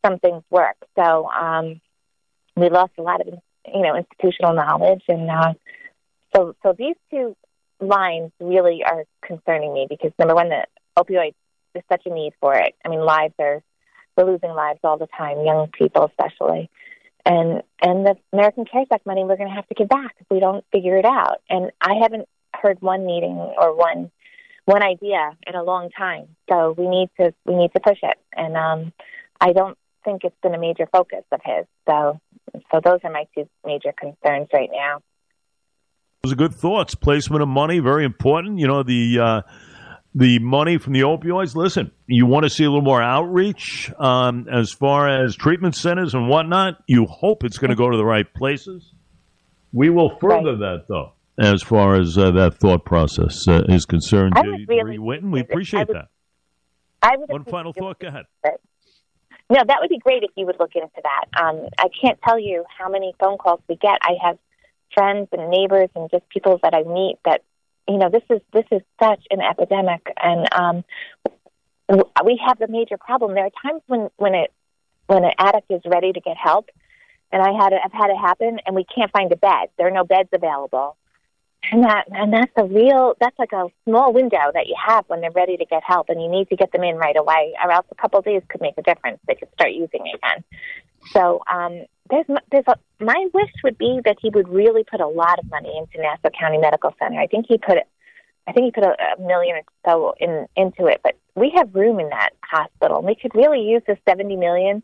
some 0.05 0.19
things 0.19 0.43
work. 0.49 0.77
So 0.97 1.27
um, 1.29 1.81
we 2.55 2.69
lost 2.69 2.93
a 2.97 3.01
lot 3.01 3.21
of 3.21 3.27
you 3.27 3.81
know 3.81 3.95
institutional 3.95 4.53
knowledge, 4.53 5.03
and 5.07 5.29
uh, 5.29 5.53
so 6.35 6.55
so 6.63 6.73
these 6.77 6.95
two 7.11 7.35
lines 7.79 8.31
really 8.39 8.83
are 8.83 9.03
concerning 9.25 9.73
me 9.73 9.87
because 9.89 10.11
number 10.17 10.35
one, 10.35 10.49
the 10.49 10.65
opioid 10.97 11.33
there's 11.73 11.85
such 11.91 12.05
a 12.05 12.13
need 12.13 12.33
for 12.39 12.55
it. 12.55 12.73
I 12.83 12.89
mean, 12.89 13.01
lives 13.01 13.35
are 13.39 13.61
we're 14.19 14.31
losing 14.31 14.51
lives 14.51 14.79
all 14.83 14.97
the 14.97 15.07
time, 15.17 15.45
young 15.45 15.69
people 15.77 16.05
especially 16.05 16.69
and 17.25 17.61
and 17.81 18.05
the 18.05 18.15
American 18.33 18.65
CARES 18.65 18.87
Act 18.91 19.05
money 19.05 19.23
we're 19.23 19.37
going 19.37 19.49
to 19.49 19.55
have 19.55 19.67
to 19.67 19.75
give 19.75 19.87
back 19.87 20.15
if 20.19 20.27
we 20.29 20.39
don't 20.39 20.65
figure 20.71 20.97
it 20.97 21.05
out. 21.05 21.37
And 21.49 21.71
I 21.81 21.95
haven't 22.01 22.27
heard 22.53 22.81
one 22.81 23.05
meeting 23.05 23.35
or 23.35 23.75
one 23.75 24.11
one 24.65 24.83
idea 24.83 25.37
in 25.47 25.55
a 25.55 25.63
long 25.63 25.89
time. 25.91 26.27
So 26.49 26.73
we 26.77 26.87
need 26.87 27.09
to 27.19 27.33
we 27.45 27.55
need 27.55 27.71
to 27.73 27.79
push 27.79 27.99
it. 28.03 28.17
And 28.35 28.55
um, 28.57 28.93
I 29.39 29.53
don't 29.53 29.77
think 30.03 30.23
it's 30.23 30.35
been 30.41 30.55
a 30.55 30.59
major 30.59 30.87
focus 30.91 31.23
of 31.31 31.41
his. 31.43 31.65
So 31.87 32.19
so 32.71 32.81
those 32.83 32.99
are 33.03 33.11
my 33.11 33.25
two 33.35 33.47
major 33.65 33.93
concerns 33.97 34.47
right 34.53 34.69
now. 34.71 35.01
Those 36.23 36.33
are 36.33 36.37
good 36.37 36.53
thoughts. 36.53 36.95
Placement 36.95 37.41
of 37.41 37.47
money 37.47 37.79
very 37.79 38.05
important. 38.05 38.59
You 38.59 38.67
know 38.67 38.83
the. 38.83 39.19
Uh, 39.19 39.41
the 40.19 40.37
money 40.39 40.77
from 40.77 40.91
the 40.93 40.99
opioids. 40.99 41.55
Listen, 41.55 41.91
you 42.05 42.25
want 42.25 42.43
to 42.43 42.49
see 42.49 42.65
a 42.65 42.69
little 42.69 42.83
more 42.83 43.01
outreach 43.01 43.89
um, 43.97 44.47
as 44.51 44.69
far 44.69 45.07
as 45.07 45.33
treatment 45.35 45.75
centers 45.75 46.13
and 46.13 46.27
whatnot. 46.27 46.83
You 46.87 47.05
hope 47.05 47.45
it's 47.45 47.57
going 47.57 47.69
to 47.69 47.75
go 47.75 47.89
to 47.89 47.95
the 47.95 48.05
right 48.05 48.31
places. 48.33 48.93
We 49.71 49.89
will 49.89 50.17
further 50.19 50.51
right. 50.51 50.59
that, 50.59 50.85
though, 50.89 51.13
as 51.39 51.63
far 51.63 51.95
as 51.95 52.17
uh, 52.17 52.31
that 52.31 52.55
thought 52.55 52.83
process 52.83 53.47
uh, 53.47 53.63
is 53.69 53.85
concerned. 53.85 54.33
I 54.35 54.41
would 54.41 54.67
really 54.67 54.99
we 54.99 55.39
appreciate 55.39 55.87
would, 55.87 55.95
that. 55.95 56.09
I 57.01 57.15
would 57.15 57.29
One 57.29 57.45
final 57.45 57.71
thought. 57.71 57.99
Go 57.99 58.07
ahead. 58.09 58.25
No, 59.51 59.63
that 59.65 59.77
would 59.79 59.89
be 59.89 59.99
great 59.99 60.23
if 60.23 60.31
you 60.35 60.45
would 60.45 60.59
look 60.59 60.75
into 60.75 60.89
that. 61.01 61.41
Um, 61.41 61.67
I 61.77 61.87
can't 62.01 62.19
tell 62.21 62.37
you 62.37 62.65
how 62.77 62.89
many 62.89 63.15
phone 63.19 63.37
calls 63.37 63.61
we 63.69 63.77
get. 63.77 63.97
I 64.01 64.15
have 64.21 64.37
friends 64.93 65.29
and 65.31 65.49
neighbors 65.49 65.89
and 65.95 66.09
just 66.11 66.27
people 66.29 66.59
that 66.61 66.73
I 66.73 66.83
meet 66.83 67.17
that 67.23 67.41
you 67.89 67.97
know 67.97 68.09
this 68.09 68.23
is 68.29 68.41
this 68.53 68.65
is 68.71 68.81
such 69.01 69.23
an 69.31 69.41
epidemic, 69.41 70.01
and 70.21 70.47
um, 70.53 70.83
we 72.23 72.39
have 72.45 72.61
a 72.61 72.67
major 72.67 72.97
problem. 72.97 73.33
There 73.33 73.45
are 73.45 73.51
times 73.63 73.81
when 73.87 74.09
when 74.17 74.35
it 74.35 74.51
when 75.07 75.23
an 75.23 75.31
addict 75.39 75.71
is 75.71 75.81
ready 75.85 76.13
to 76.13 76.19
get 76.19 76.37
help, 76.37 76.69
and 77.31 77.41
I 77.41 77.51
had 77.51 77.73
it, 77.73 77.79
I've 77.83 77.91
had 77.91 78.11
it 78.11 78.17
happen, 78.17 78.59
and 78.65 78.75
we 78.75 78.85
can't 78.85 79.11
find 79.11 79.31
a 79.31 79.35
bed. 79.35 79.69
There 79.77 79.87
are 79.87 79.91
no 79.91 80.03
beds 80.03 80.29
available, 80.31 80.97
and 81.71 81.83
that 81.83 82.05
and 82.11 82.31
that's 82.31 82.51
a 82.57 82.65
real 82.65 83.15
that's 83.19 83.37
like 83.39 83.53
a 83.53 83.65
small 83.85 84.13
window 84.13 84.51
that 84.53 84.67
you 84.67 84.75
have 84.87 85.05
when 85.07 85.21
they're 85.21 85.31
ready 85.31 85.57
to 85.57 85.65
get 85.65 85.81
help, 85.83 86.09
and 86.09 86.21
you 86.21 86.29
need 86.29 86.47
to 86.49 86.55
get 86.55 86.71
them 86.71 86.83
in 86.83 86.95
right 86.95 87.17
away, 87.17 87.55
or 87.63 87.71
else 87.71 87.87
a 87.91 87.95
couple 87.95 88.19
of 88.19 88.25
days 88.25 88.43
could 88.49 88.61
make 88.61 88.77
a 88.77 88.83
difference. 88.83 89.19
They 89.27 89.35
could 89.35 89.49
start 89.53 89.71
using 89.71 90.01
again. 90.13 90.43
So 91.13 91.41
um, 91.51 91.85
there's 92.09 92.25
there's 92.51 92.65
a, 92.67 92.75
my 93.03 93.27
wish 93.33 93.51
would 93.63 93.77
be 93.77 93.99
that 94.05 94.17
he 94.21 94.29
would 94.29 94.47
really 94.47 94.83
put 94.83 95.01
a 95.01 95.07
lot 95.07 95.39
of 95.39 95.49
money 95.49 95.77
into 95.77 96.01
Nassau 96.01 96.29
County 96.37 96.57
Medical 96.57 96.93
Center. 96.99 97.19
I 97.19 97.27
think 97.27 97.45
he 97.47 97.57
put 97.57 97.77
I 98.47 98.51
think 98.51 98.65
he 98.65 98.71
put 98.71 98.83
a, 98.83 98.95
a 99.17 99.21
million 99.21 99.57
or 99.57 99.63
so 99.85 100.15
in 100.19 100.47
into 100.55 100.87
it, 100.87 101.01
but 101.03 101.15
we 101.35 101.51
have 101.55 101.73
room 101.73 101.99
in 101.99 102.09
that 102.09 102.31
hospital. 102.41 103.01
We 103.01 103.15
could 103.15 103.35
really 103.35 103.61
use 103.61 103.83
the 103.87 103.97
seventy 104.07 104.35
million 104.35 104.83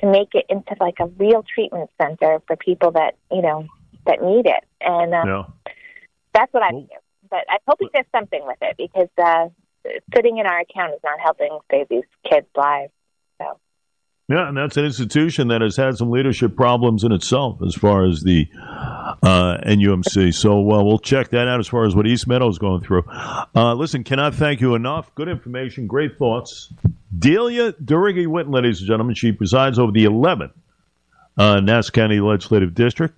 to 0.00 0.10
make 0.10 0.34
it 0.34 0.46
into 0.48 0.74
like 0.80 0.96
a 1.00 1.06
real 1.06 1.44
treatment 1.54 1.90
center 2.00 2.40
for 2.46 2.56
people 2.56 2.92
that 2.92 3.16
you 3.30 3.42
know 3.42 3.66
that 4.06 4.22
need 4.22 4.46
it, 4.46 4.64
and 4.80 5.14
um, 5.14 5.28
yeah. 5.28 5.42
that's 6.32 6.52
what 6.52 6.62
I 6.62 6.72
well, 6.72 6.82
do. 6.82 6.96
But 7.28 7.44
I 7.48 7.58
hope 7.66 7.78
he 7.80 7.88
does 7.92 8.06
something 8.12 8.40
with 8.46 8.58
it 8.62 8.76
because 8.76 9.08
uh, 9.22 9.48
sitting 10.14 10.38
in 10.38 10.46
our 10.46 10.60
account 10.60 10.94
is 10.94 11.00
not 11.04 11.20
helping 11.20 11.58
save 11.70 11.88
these 11.88 12.04
kids' 12.28 12.46
lives. 12.56 12.92
Yeah, 14.28 14.48
and 14.48 14.56
that's 14.56 14.76
an 14.76 14.84
institution 14.84 15.48
that 15.48 15.60
has 15.60 15.76
had 15.76 15.96
some 15.96 16.10
leadership 16.10 16.56
problems 16.56 17.04
in 17.04 17.12
itself 17.12 17.62
as 17.64 17.76
far 17.76 18.04
as 18.04 18.22
the 18.22 18.48
uh, 19.22 19.58
NUMC. 19.64 20.34
So 20.34 20.58
uh, 20.72 20.82
we'll 20.82 20.98
check 20.98 21.28
that 21.28 21.46
out 21.46 21.60
as 21.60 21.68
far 21.68 21.84
as 21.84 21.94
what 21.94 22.08
East 22.08 22.26
Meadow 22.26 22.48
is 22.48 22.58
going 22.58 22.80
through. 22.80 23.04
Uh, 23.54 23.74
listen, 23.74 24.02
cannot 24.02 24.34
thank 24.34 24.60
you 24.60 24.74
enough. 24.74 25.14
Good 25.14 25.28
information, 25.28 25.86
great 25.86 26.18
thoughts. 26.18 26.72
Delia 27.16 27.72
DeRiggi 27.74 28.26
Whitton, 28.26 28.50
ladies 28.52 28.80
and 28.80 28.88
gentlemen, 28.88 29.14
she 29.14 29.30
presides 29.30 29.78
over 29.78 29.92
the 29.92 30.06
11th 30.06 30.50
uh, 31.38 31.60
Nassau 31.60 31.92
County 31.92 32.18
Legislative 32.18 32.74
District. 32.74 33.14